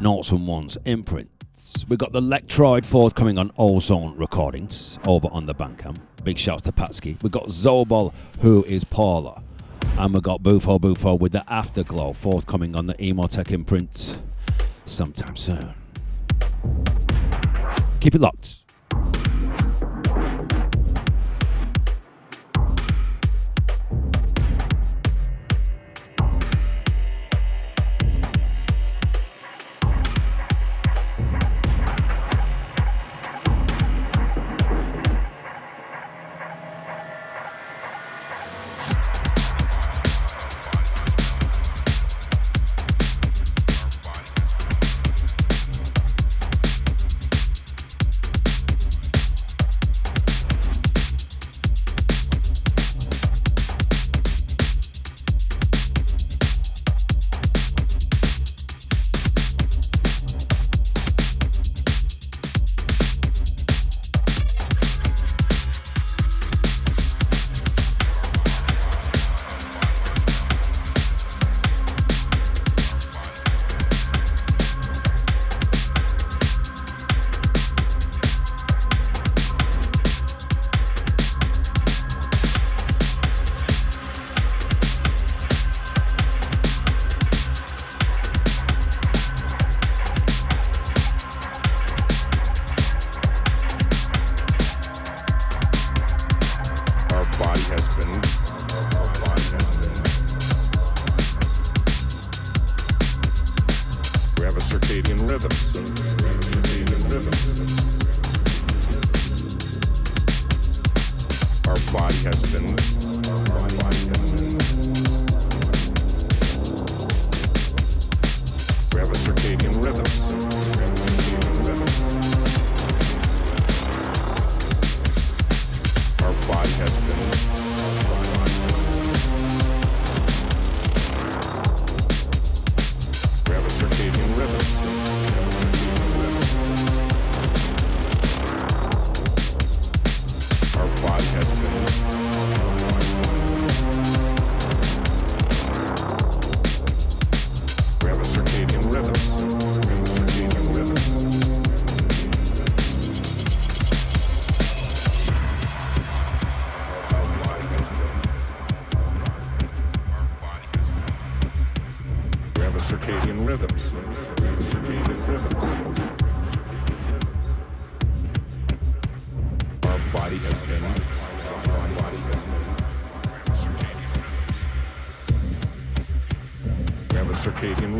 Notes 0.00 0.30
and 0.30 0.46
Ones 0.46 0.78
imprints. 0.84 1.84
We've 1.88 1.98
got 1.98 2.12
the 2.12 2.20
Lektroid 2.20 2.84
forthcoming 2.84 3.38
on 3.38 3.50
Ozone 3.58 4.16
Recordings 4.16 5.00
over 5.04 5.26
on 5.32 5.46
the 5.46 5.54
Bandcamp. 5.54 5.96
Big 6.22 6.38
shouts 6.38 6.62
to 6.62 6.72
Patsky. 6.72 7.20
We've 7.24 7.32
got 7.32 7.46
Zobol, 7.48 8.12
who 8.40 8.62
is 8.64 8.84
Paula. 8.84 9.42
And 9.98 10.14
we've 10.14 10.22
got 10.22 10.44
Bufo 10.44 10.78
Bufo 10.78 11.14
with 11.14 11.32
the 11.32 11.44
Afterglow 11.52 12.12
forthcoming 12.12 12.76
on 12.76 12.86
the 12.86 12.94
EMOTEC 12.94 13.50
imprint 13.50 14.16
sometime 14.86 15.34
soon. 15.34 15.74
Keep 17.98 18.14
it 18.14 18.20
locked. 18.20 18.61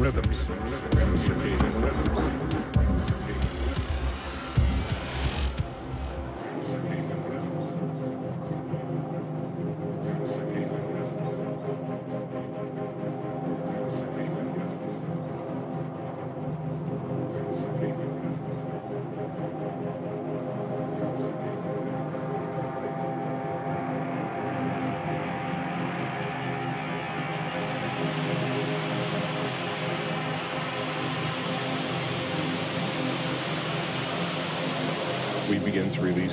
Rhythms. 0.02 0.48
Circadian 1.22 1.82
rhythms. 1.84 2.22
we 2.24 2.31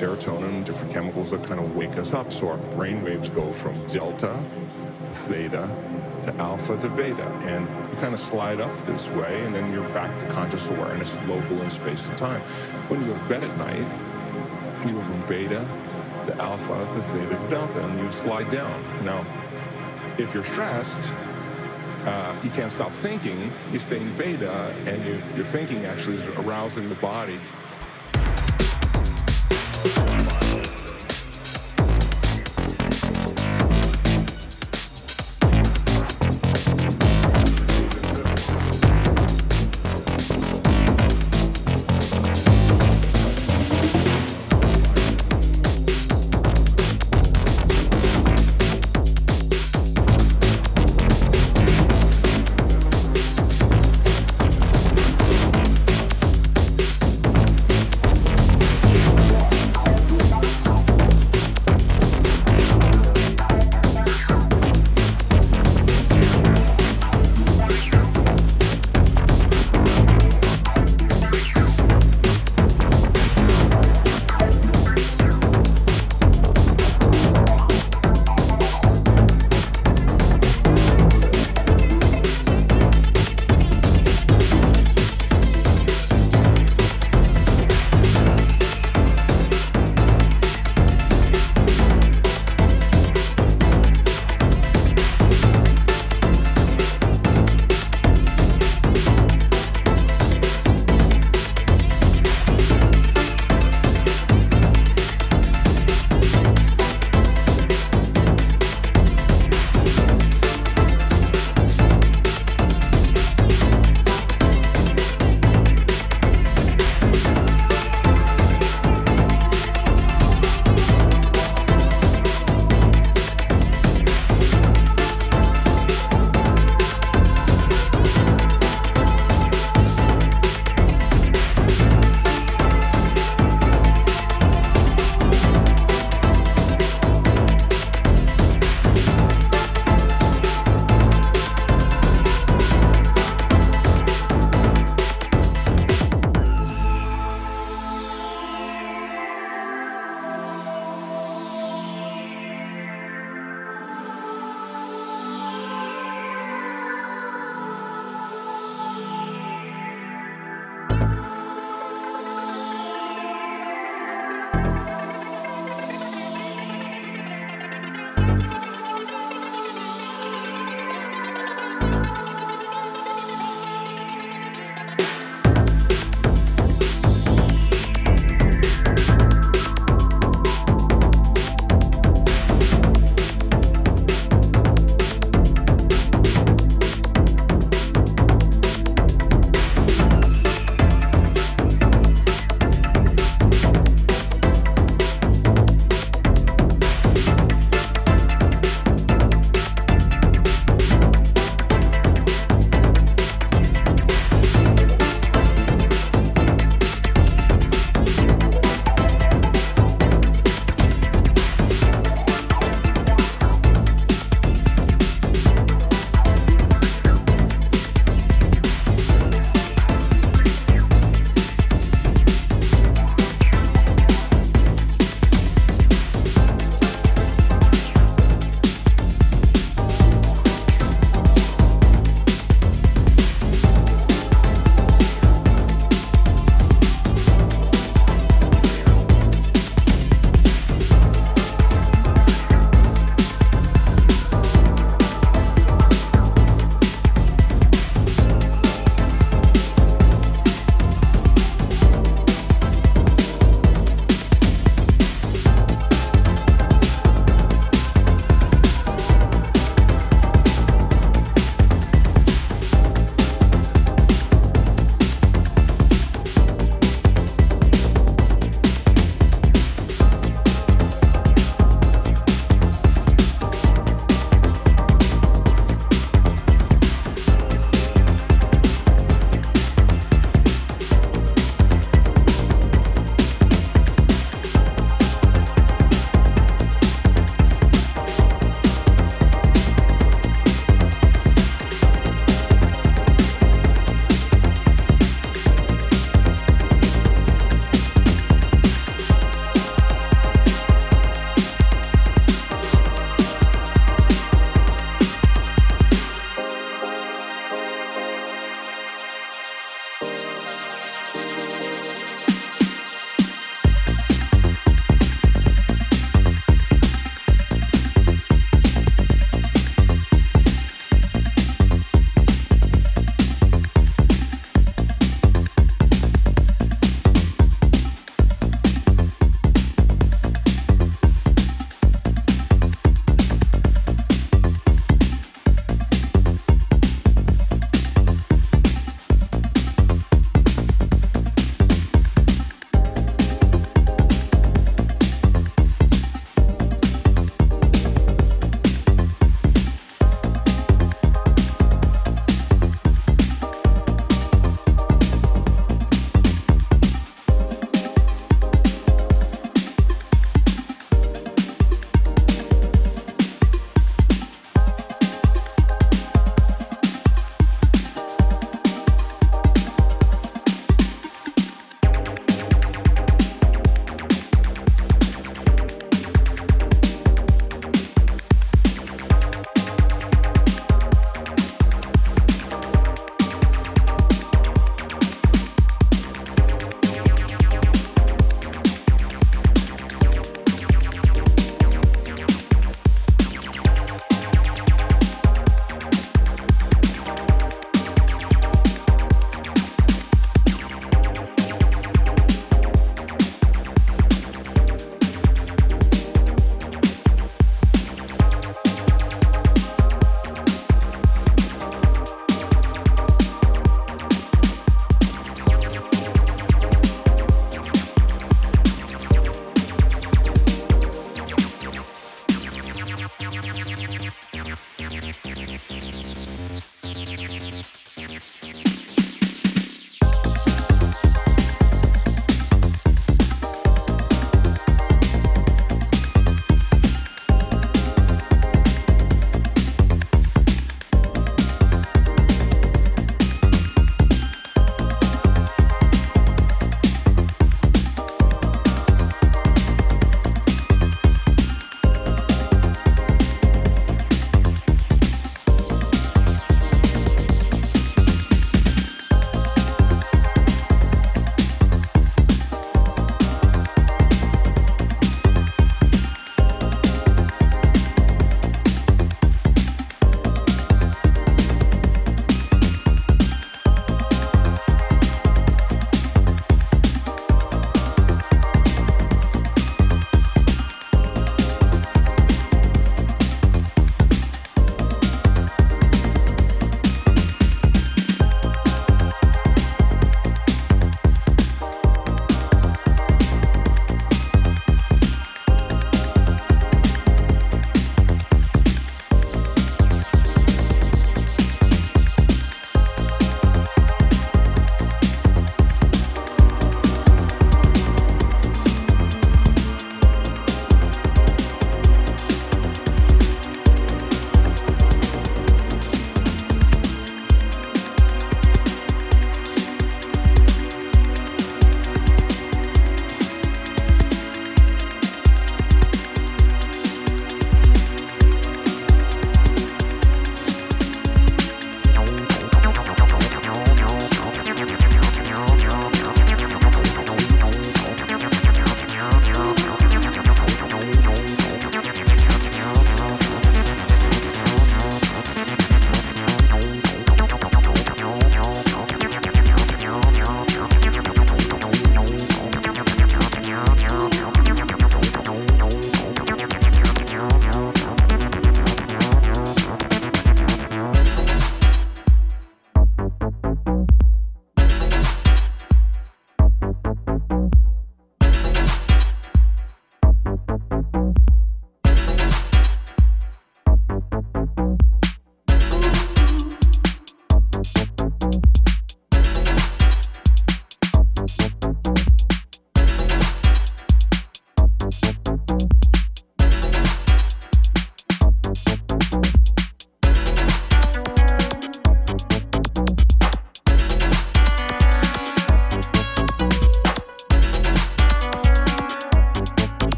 serotonin, 0.00 0.64
different 0.64 0.90
chemicals 0.92 1.30
that 1.30 1.44
kind 1.44 1.60
of 1.60 1.76
wake 1.76 1.96
us 1.98 2.14
up. 2.14 2.32
So 2.32 2.48
our 2.48 2.56
brain 2.74 3.02
waves 3.04 3.28
go 3.28 3.52
from 3.52 3.74
delta 3.86 4.32
to 5.04 5.10
theta 5.10 5.68
to 6.22 6.34
alpha 6.36 6.76
to 6.78 6.88
beta. 6.90 7.26
And 7.44 7.66
you 7.66 8.00
kind 8.00 8.14
of 8.14 8.20
slide 8.20 8.60
up 8.60 8.74
this 8.86 9.08
way, 9.10 9.42
and 9.44 9.54
then 9.54 9.70
you're 9.72 9.88
back 9.90 10.18
to 10.20 10.26
conscious 10.26 10.66
awareness, 10.68 11.14
local 11.28 11.60
in 11.60 11.70
space 11.70 12.08
and 12.08 12.16
time. 12.16 12.40
When 12.88 13.00
you 13.00 13.08
go 13.08 13.18
to 13.18 13.24
bed 13.24 13.44
at 13.44 13.58
night, 13.58 14.86
you 14.86 14.94
go 14.94 15.02
from 15.02 15.20
beta 15.26 15.66
to 16.24 16.36
alpha 16.36 16.78
to 16.94 17.02
theta 17.02 17.36
to 17.36 17.50
delta, 17.50 17.84
and 17.84 18.00
you 18.00 18.10
slide 18.12 18.50
down. 18.50 19.04
Now, 19.04 19.24
if 20.16 20.32
you're 20.32 20.44
stressed, 20.44 21.12
uh, 22.06 22.34
you 22.42 22.50
can't 22.50 22.72
stop 22.72 22.90
thinking. 22.90 23.38
You 23.70 23.78
stay 23.78 24.00
in 24.00 24.16
beta, 24.16 24.74
and 24.86 25.04
you, 25.04 25.12
your 25.36 25.44
thinking 25.44 25.84
actually 25.84 26.16
is 26.16 26.26
arousing 26.38 26.88
the 26.88 26.94
body 26.96 27.38
Well, 29.82 30.09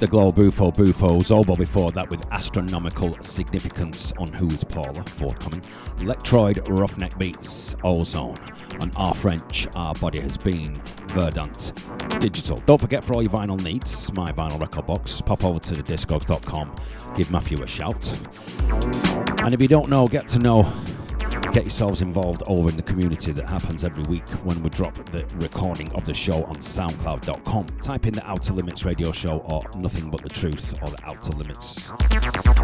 the 0.00 0.06
Afterglow 0.06 0.32
Bufo 0.32 0.70
Bufo 0.70 1.18
Zobol 1.18 1.58
before 1.58 1.92
that 1.92 2.08
with 2.08 2.26
astronomical 2.30 3.14
significance 3.20 4.14
on 4.18 4.32
Who's 4.32 4.64
Paula 4.64 5.04
forthcoming. 5.04 5.60
Electroid 5.98 6.56
Ruffneck 6.68 7.18
Beats 7.18 7.76
Ozone 7.84 8.38
on 8.80 8.90
R 8.96 9.14
French 9.14 9.68
Our 9.74 9.94
Body 9.96 10.18
Has 10.20 10.38
Been 10.38 10.74
Verdant 11.08 11.74
Digital. 12.18 12.56
Don't 12.64 12.80
forget 12.80 13.04
for 13.04 13.12
all 13.12 13.22
your 13.22 13.30
vinyl 13.30 13.62
needs, 13.62 14.10
my 14.14 14.32
vinyl 14.32 14.58
record 14.58 14.86
box, 14.86 15.20
pop 15.20 15.44
over 15.44 15.58
to 15.58 15.74
the 15.74 15.82
discogs.com, 15.82 16.74
give 17.14 17.30
Matthew 17.30 17.62
a 17.62 17.66
shout. 17.66 18.10
And 19.42 19.52
if 19.52 19.60
you 19.60 19.68
don't 19.68 19.90
know, 19.90 20.08
get 20.08 20.26
to 20.28 20.38
know 20.38 20.62
get 21.52 21.64
yourselves 21.64 22.00
involved 22.00 22.42
over 22.46 22.68
in 22.68 22.76
the 22.76 22.82
community 22.82 23.32
that 23.32 23.48
happens 23.48 23.84
every 23.84 24.04
week 24.04 24.28
when 24.44 24.62
we 24.62 24.70
drop 24.70 24.94
the 25.10 25.24
recording 25.36 25.90
of 25.92 26.04
the 26.06 26.14
show 26.14 26.44
on 26.44 26.56
soundcloud.com. 26.56 27.66
Type 27.90 28.06
in 28.06 28.14
the 28.14 28.30
Outta 28.30 28.52
Limits 28.52 28.84
radio 28.84 29.10
show 29.10 29.38
or 29.38 29.64
Nothing 29.76 30.10
But 30.10 30.22
the 30.22 30.28
Truth 30.28 30.80
or 30.80 30.90
the 30.90 31.10
Outta 31.10 31.36
Limits. 31.36 31.90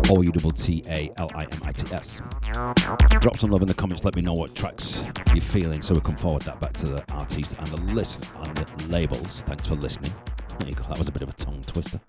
O 0.08 0.22
U 0.22 0.30
T 0.30 0.50
T 0.52 0.84
A 0.88 1.10
L 1.16 1.28
I 1.34 1.42
M 1.42 1.60
I 1.64 1.72
T 1.72 1.92
S. 1.92 2.22
Drop 3.18 3.36
some 3.36 3.50
love 3.50 3.60
in 3.60 3.66
the 3.66 3.74
comments, 3.74 4.04
let 4.04 4.14
me 4.14 4.22
know 4.22 4.34
what 4.34 4.54
tracks 4.54 5.02
you're 5.34 5.40
feeling 5.40 5.82
so 5.82 5.94
we 5.94 6.00
can 6.00 6.16
forward 6.16 6.42
that 6.42 6.60
back 6.60 6.74
to 6.74 6.86
the 6.86 7.04
artist 7.12 7.58
and 7.58 7.66
the 7.66 7.92
list 7.92 8.24
and 8.44 8.56
the 8.56 8.86
labels. 8.86 9.42
Thanks 9.42 9.66
for 9.66 9.74
listening. 9.74 10.14
There 10.60 10.68
you 10.68 10.76
go, 10.76 10.84
that 10.84 10.96
was 10.96 11.08
a 11.08 11.10
bit 11.10 11.22
of 11.22 11.30
a 11.30 11.32
tongue 11.32 11.60
twister. 11.66 12.00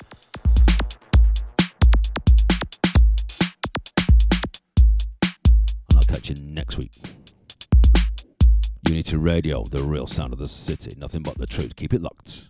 And 5.90 5.98
I'll 5.98 6.04
catch 6.04 6.30
you 6.30 6.36
next 6.36 6.78
week. 6.78 6.94
Unity 8.88 9.18
Radio, 9.18 9.64
the 9.64 9.82
real 9.82 10.06
sound 10.06 10.34
of 10.34 10.40
the 10.40 10.48
city. 10.48 10.94
Nothing 11.00 11.24
but 11.24 11.40
the 11.40 11.48
truth. 11.48 11.76
Keep 11.76 11.96
it 11.96 12.04
locked. 12.04 12.50